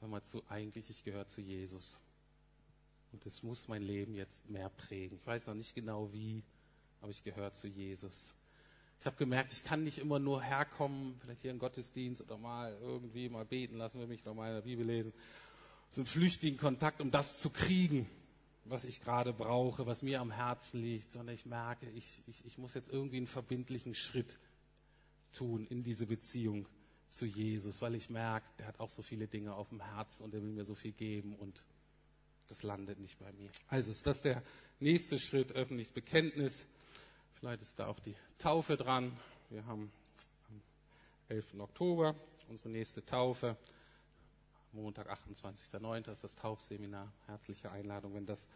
hör 0.00 0.08
mal 0.08 0.22
zu, 0.22 0.42
eigentlich, 0.48 0.90
ich 0.90 1.04
gehöre 1.04 1.26
zu 1.26 1.40
Jesus. 1.40 1.98
Und 3.12 3.24
das 3.24 3.42
muss 3.42 3.68
mein 3.68 3.82
Leben 3.82 4.14
jetzt 4.14 4.48
mehr 4.50 4.68
prägen. 4.68 5.16
Ich 5.16 5.26
weiß 5.26 5.46
noch 5.46 5.54
nicht 5.54 5.74
genau 5.74 6.12
wie, 6.12 6.42
habe 7.00 7.12
ich 7.12 7.22
gehört 7.22 7.56
zu 7.56 7.68
Jesus. 7.68 8.34
Ich 9.00 9.06
habe 9.06 9.16
gemerkt, 9.16 9.52
ich 9.52 9.64
kann 9.64 9.84
nicht 9.84 9.98
immer 9.98 10.18
nur 10.18 10.42
herkommen, 10.42 11.18
vielleicht 11.20 11.42
hier 11.42 11.50
im 11.50 11.58
Gottesdienst 11.58 12.22
oder 12.22 12.38
mal 12.38 12.76
irgendwie 12.80 13.28
mal 13.28 13.44
beten 13.44 13.76
lassen 13.76 14.00
wir 14.00 14.06
mich 14.06 14.24
noch 14.24 14.34
mal 14.34 14.48
in 14.48 14.54
der 14.54 14.62
Bibel 14.62 14.86
lesen. 14.86 15.12
So 15.90 16.00
einen 16.00 16.06
flüchtigen 16.06 16.58
Kontakt, 16.58 17.00
um 17.00 17.10
das 17.10 17.40
zu 17.40 17.50
kriegen, 17.50 18.08
was 18.64 18.84
ich 18.84 19.02
gerade 19.02 19.32
brauche, 19.32 19.86
was 19.86 20.02
mir 20.02 20.20
am 20.20 20.30
Herzen 20.30 20.80
liegt, 20.82 21.12
sondern 21.12 21.34
ich 21.34 21.44
merke, 21.44 21.88
ich, 21.90 22.22
ich, 22.26 22.44
ich 22.46 22.58
muss 22.58 22.74
jetzt 22.74 22.88
irgendwie 22.88 23.18
einen 23.18 23.26
verbindlichen 23.26 23.94
Schritt 23.94 24.38
tun 25.32 25.66
in 25.66 25.82
diese 25.82 26.06
Beziehung 26.06 26.66
zu 27.08 27.26
Jesus, 27.26 27.82
weil 27.82 27.94
ich 27.94 28.10
merke, 28.10 28.46
der 28.58 28.66
hat 28.68 28.80
auch 28.80 28.90
so 28.90 29.02
viele 29.02 29.28
Dinge 29.28 29.54
auf 29.54 29.68
dem 29.68 29.80
Herzen 29.80 30.24
und 30.24 30.34
er 30.34 30.42
will 30.42 30.50
mir 30.50 30.64
so 30.64 30.74
viel 30.74 30.92
geben 30.92 31.34
und 31.36 31.62
das 32.48 32.62
landet 32.62 32.98
nicht 32.98 33.18
bei 33.18 33.32
mir. 33.32 33.50
Also 33.68 33.90
ist 33.90 34.06
das 34.06 34.22
der 34.22 34.42
nächste 34.80 35.18
Schritt, 35.18 35.52
öffentliches 35.52 35.92
Bekenntnis. 35.92 36.66
Vielleicht 37.44 37.60
ist 37.60 37.78
da 37.78 37.88
auch 37.88 38.00
die 38.00 38.16
Taufe 38.38 38.74
dran. 38.74 39.14
Wir 39.50 39.66
haben 39.66 39.92
am 40.48 40.62
11. 41.28 41.60
Oktober 41.60 42.14
unsere 42.48 42.70
nächste 42.70 43.04
Taufe. 43.04 43.58
Montag, 44.72 45.10
28.09. 45.10 46.10
ist 46.10 46.24
das 46.24 46.36
Taufseminar. 46.36 47.12
Herzliche 47.26 47.70
Einladung, 47.70 48.14
wenn 48.14 48.24
das 48.24 48.48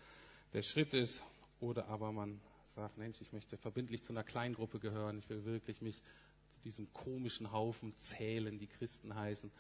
der 0.55 0.62
Schritt 0.62 0.94
ist. 0.94 1.22
Oder 1.61 1.87
aber 1.88 2.12
man 2.12 2.40
sagt, 2.64 2.96
Mensch, 2.96 3.20
ich 3.20 3.31
möchte 3.35 3.59
verbindlich 3.59 4.03
zu 4.03 4.14
einer 4.14 4.24
Kleingruppe 4.24 4.79
gehören. 4.79 5.18
Ich 5.18 5.29
will 5.29 5.44
wirklich 5.44 5.83
mich 5.83 6.03
zu 6.48 6.59
diesem 6.61 6.90
komischen 6.94 7.53
Haufen 7.53 7.94
zählen, 7.98 8.59
die 8.59 8.68
Christen 8.68 9.14
heißen, 9.14 9.51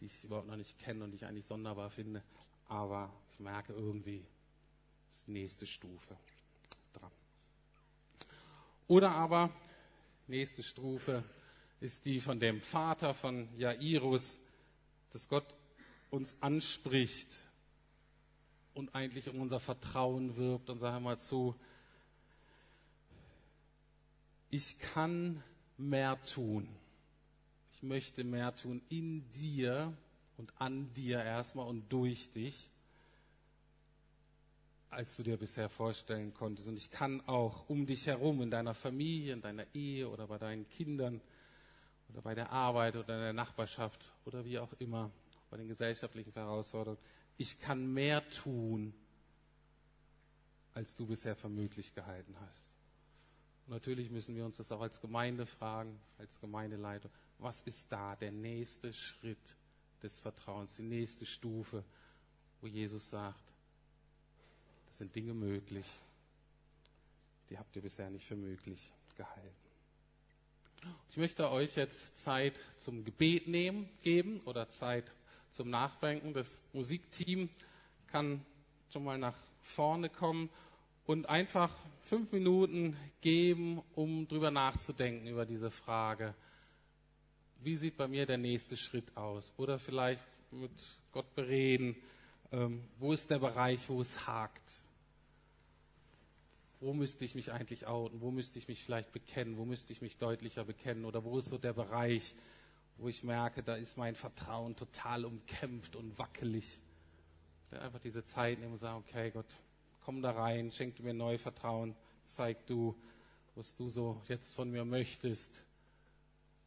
die 0.00 0.06
ich 0.06 0.22
überhaupt 0.22 0.46
noch 0.46 0.54
nicht 0.54 0.78
kenne 0.78 1.02
und 1.02 1.10
die 1.10 1.16
ich 1.16 1.26
eigentlich 1.26 1.46
sonderbar 1.46 1.90
finde. 1.90 2.22
Aber 2.68 3.12
ich 3.32 3.40
merke 3.40 3.72
irgendwie, 3.72 4.24
ist 5.10 5.26
die 5.26 5.32
nächste 5.32 5.66
Stufe. 5.66 6.16
Oder 8.88 9.10
aber, 9.10 9.50
nächste 10.26 10.62
Stufe 10.62 11.22
ist 11.80 12.06
die 12.06 12.20
von 12.20 12.40
dem 12.40 12.60
Vater 12.62 13.14
von 13.14 13.48
Jairus, 13.58 14.40
dass 15.10 15.28
Gott 15.28 15.54
uns 16.10 16.34
anspricht 16.40 17.28
und 18.72 18.94
eigentlich 18.94 19.28
um 19.28 19.40
unser 19.40 19.60
Vertrauen 19.60 20.36
wirbt 20.36 20.70
und 20.70 20.78
sagt 20.78 21.02
mal 21.02 21.18
zu, 21.18 21.54
ich 24.50 24.78
kann 24.78 25.42
mehr 25.76 26.20
tun. 26.22 26.66
Ich 27.74 27.82
möchte 27.82 28.24
mehr 28.24 28.56
tun 28.56 28.80
in 28.88 29.30
dir 29.32 29.92
und 30.38 30.50
an 30.58 30.92
dir 30.94 31.22
erstmal 31.22 31.66
und 31.66 31.92
durch 31.92 32.30
dich, 32.30 32.70
als 34.90 35.16
du 35.16 35.22
dir 35.22 35.36
bisher 35.36 35.68
vorstellen 35.68 36.32
konntest. 36.34 36.68
Und 36.68 36.76
ich 36.78 36.90
kann 36.90 37.20
auch 37.26 37.68
um 37.68 37.86
dich 37.86 38.06
herum, 38.06 38.40
in 38.42 38.50
deiner 38.50 38.74
Familie, 38.74 39.34
in 39.34 39.42
deiner 39.42 39.66
Ehe 39.74 40.08
oder 40.08 40.26
bei 40.26 40.38
deinen 40.38 40.68
Kindern 40.68 41.20
oder 42.08 42.22
bei 42.22 42.34
der 42.34 42.50
Arbeit 42.50 42.96
oder 42.96 43.14
in 43.14 43.20
der 43.20 43.32
Nachbarschaft 43.32 44.10
oder 44.24 44.44
wie 44.44 44.58
auch 44.58 44.72
immer, 44.78 45.10
bei 45.50 45.56
den 45.56 45.68
gesellschaftlichen 45.68 46.32
Herausforderungen, 46.32 47.00
ich 47.36 47.58
kann 47.60 47.92
mehr 47.92 48.28
tun, 48.30 48.92
als 50.74 50.94
du 50.94 51.06
bisher 51.06 51.36
für 51.36 51.48
möglich 51.48 51.94
gehalten 51.94 52.34
hast. 52.40 52.64
Und 53.66 53.74
natürlich 53.74 54.10
müssen 54.10 54.34
wir 54.34 54.44
uns 54.44 54.56
das 54.56 54.72
auch 54.72 54.80
als 54.80 55.00
Gemeinde 55.00 55.44
fragen, 55.44 55.98
als 56.18 56.40
Gemeindeleitung. 56.40 57.10
Was 57.38 57.60
ist 57.60 57.92
da 57.92 58.16
der 58.16 58.32
nächste 58.32 58.92
Schritt 58.92 59.56
des 60.02 60.18
Vertrauens, 60.18 60.76
die 60.76 60.82
nächste 60.82 61.26
Stufe, 61.26 61.84
wo 62.60 62.66
Jesus 62.66 63.10
sagt, 63.10 63.47
das 64.88 64.98
sind 64.98 65.14
Dinge 65.14 65.34
möglich, 65.34 65.86
die 67.50 67.58
habt 67.58 67.74
ihr 67.76 67.82
bisher 67.82 68.10
nicht 68.10 68.26
für 68.26 68.36
möglich 68.36 68.90
gehalten. 69.16 69.54
Ich 71.10 71.16
möchte 71.16 71.50
euch 71.50 71.76
jetzt 71.76 72.16
Zeit 72.18 72.58
zum 72.78 73.04
Gebet 73.04 73.48
nehmen, 73.48 73.88
geben 74.02 74.40
oder 74.44 74.68
Zeit 74.68 75.10
zum 75.50 75.70
Nachdenken. 75.70 76.32
Das 76.34 76.60
Musikteam 76.72 77.48
kann 78.08 78.44
schon 78.92 79.04
mal 79.04 79.18
nach 79.18 79.36
vorne 79.60 80.08
kommen 80.08 80.48
und 81.06 81.28
einfach 81.28 81.74
fünf 82.02 82.32
Minuten 82.32 82.96
geben, 83.20 83.82
um 83.94 84.28
drüber 84.28 84.50
nachzudenken 84.50 85.26
über 85.26 85.46
diese 85.46 85.70
Frage. 85.70 86.34
Wie 87.60 87.76
sieht 87.76 87.96
bei 87.96 88.06
mir 88.08 88.24
der 88.26 88.38
nächste 88.38 88.76
Schritt 88.76 89.16
aus? 89.16 89.52
Oder 89.56 89.78
vielleicht 89.78 90.24
mit 90.52 90.70
Gott 91.12 91.34
bereden, 91.34 91.96
wo 92.50 93.12
ist 93.12 93.30
der 93.30 93.38
Bereich, 93.38 93.88
wo 93.88 94.00
es 94.00 94.26
hakt? 94.26 94.82
Wo 96.80 96.94
müsste 96.94 97.24
ich 97.24 97.34
mich 97.34 97.52
eigentlich 97.52 97.86
outen? 97.86 98.20
Wo 98.20 98.30
müsste 98.30 98.58
ich 98.58 98.68
mich 98.68 98.82
vielleicht 98.84 99.12
bekennen? 99.12 99.58
Wo 99.58 99.64
müsste 99.64 99.92
ich 99.92 100.00
mich 100.00 100.16
deutlicher 100.16 100.64
bekennen? 100.64 101.04
Oder 101.04 101.24
wo 101.24 101.38
ist 101.38 101.48
so 101.48 101.58
der 101.58 101.72
Bereich, 101.72 102.34
wo 102.96 103.08
ich 103.08 103.24
merke, 103.24 103.62
da 103.62 103.74
ist 103.74 103.96
mein 103.96 104.14
Vertrauen 104.14 104.76
total 104.76 105.24
umkämpft 105.24 105.96
und 105.96 106.18
wackelig? 106.18 106.80
Einfach 107.70 108.00
diese 108.00 108.24
Zeit 108.24 108.60
nehmen 108.60 108.72
und 108.72 108.78
sagen, 108.78 109.04
okay, 109.06 109.30
Gott, 109.30 109.58
komm 110.04 110.22
da 110.22 110.30
rein, 110.30 110.72
schenk 110.72 111.00
mir 111.00 111.12
neu 111.12 111.36
Vertrauen, 111.36 111.94
zeig 112.24 112.66
du, 112.66 112.96
was 113.56 113.74
du 113.74 113.90
so 113.90 114.22
jetzt 114.28 114.54
von 114.54 114.70
mir 114.70 114.84
möchtest. 114.84 115.64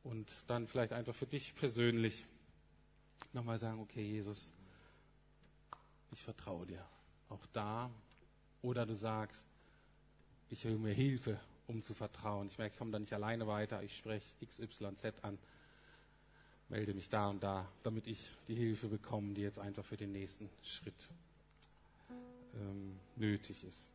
Und 0.03 0.31
dann 0.47 0.67
vielleicht 0.67 0.93
einfach 0.93 1.15
für 1.15 1.25
dich 1.25 1.55
persönlich 1.55 2.25
nochmal 3.33 3.57
sagen, 3.57 3.79
okay, 3.79 4.03
Jesus, 4.03 4.51
ich 6.11 6.21
vertraue 6.21 6.65
dir. 6.65 6.85
Auch 7.29 7.45
da. 7.53 7.89
Oder 8.61 8.85
du 8.85 8.93
sagst, 8.93 9.45
ich 10.49 10.63
höre 10.65 10.77
mir 10.77 10.93
Hilfe, 10.93 11.39
um 11.67 11.81
zu 11.81 11.93
vertrauen. 11.93 12.47
Ich 12.47 12.57
merke, 12.57 12.73
ich 12.73 12.77
komme 12.79 12.91
da 12.91 12.99
nicht 12.99 13.13
alleine 13.13 13.47
weiter. 13.47 13.81
Ich 13.83 13.97
spreche 13.97 14.25
XYZ 14.45 15.13
an, 15.21 15.37
melde 16.69 16.93
mich 16.93 17.09
da 17.09 17.29
und 17.29 17.41
da, 17.41 17.67
damit 17.83 18.07
ich 18.07 18.33
die 18.47 18.55
Hilfe 18.55 18.87
bekomme, 18.87 19.33
die 19.33 19.41
jetzt 19.41 19.59
einfach 19.59 19.85
für 19.85 19.97
den 19.97 20.11
nächsten 20.11 20.49
Schritt 20.61 21.09
ähm, 22.55 22.97
nötig 23.15 23.63
ist. 23.63 23.89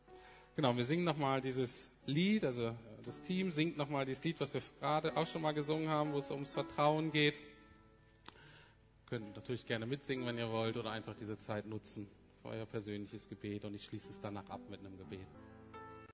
Genau, 0.55 0.75
wir 0.75 0.85
singen 0.85 1.03
nochmal 1.03 1.39
dieses 1.39 1.91
Lied, 2.07 2.43
also 2.43 2.75
das 3.05 3.21
Team 3.21 3.51
singt 3.51 3.77
nochmal 3.77 4.05
dieses 4.05 4.23
Lied, 4.23 4.39
was 4.39 4.55
wir 4.55 4.61
gerade 4.79 5.15
auch 5.15 5.27
schon 5.27 5.43
mal 5.43 5.53
gesungen 5.53 5.87
haben, 5.87 6.13
wo 6.13 6.17
es 6.17 6.31
ums 6.31 6.53
Vertrauen 6.53 7.11
geht. 7.11 7.35
Könnt 9.09 9.35
natürlich 9.37 9.65
gerne 9.65 9.85
mitsingen, 9.85 10.25
wenn 10.25 10.37
ihr 10.37 10.51
wollt, 10.51 10.75
oder 10.75 10.91
einfach 10.91 11.15
diese 11.15 11.37
Zeit 11.37 11.65
nutzen 11.65 12.07
für 12.41 12.49
euer 12.49 12.65
persönliches 12.65 13.29
Gebet 13.29 13.63
und 13.63 13.73
ich 13.73 13.85
schließe 13.85 14.11
es 14.11 14.19
danach 14.19 14.49
ab 14.49 14.61
mit 14.69 14.81
einem 14.81 14.97
Gebet. 14.97 15.27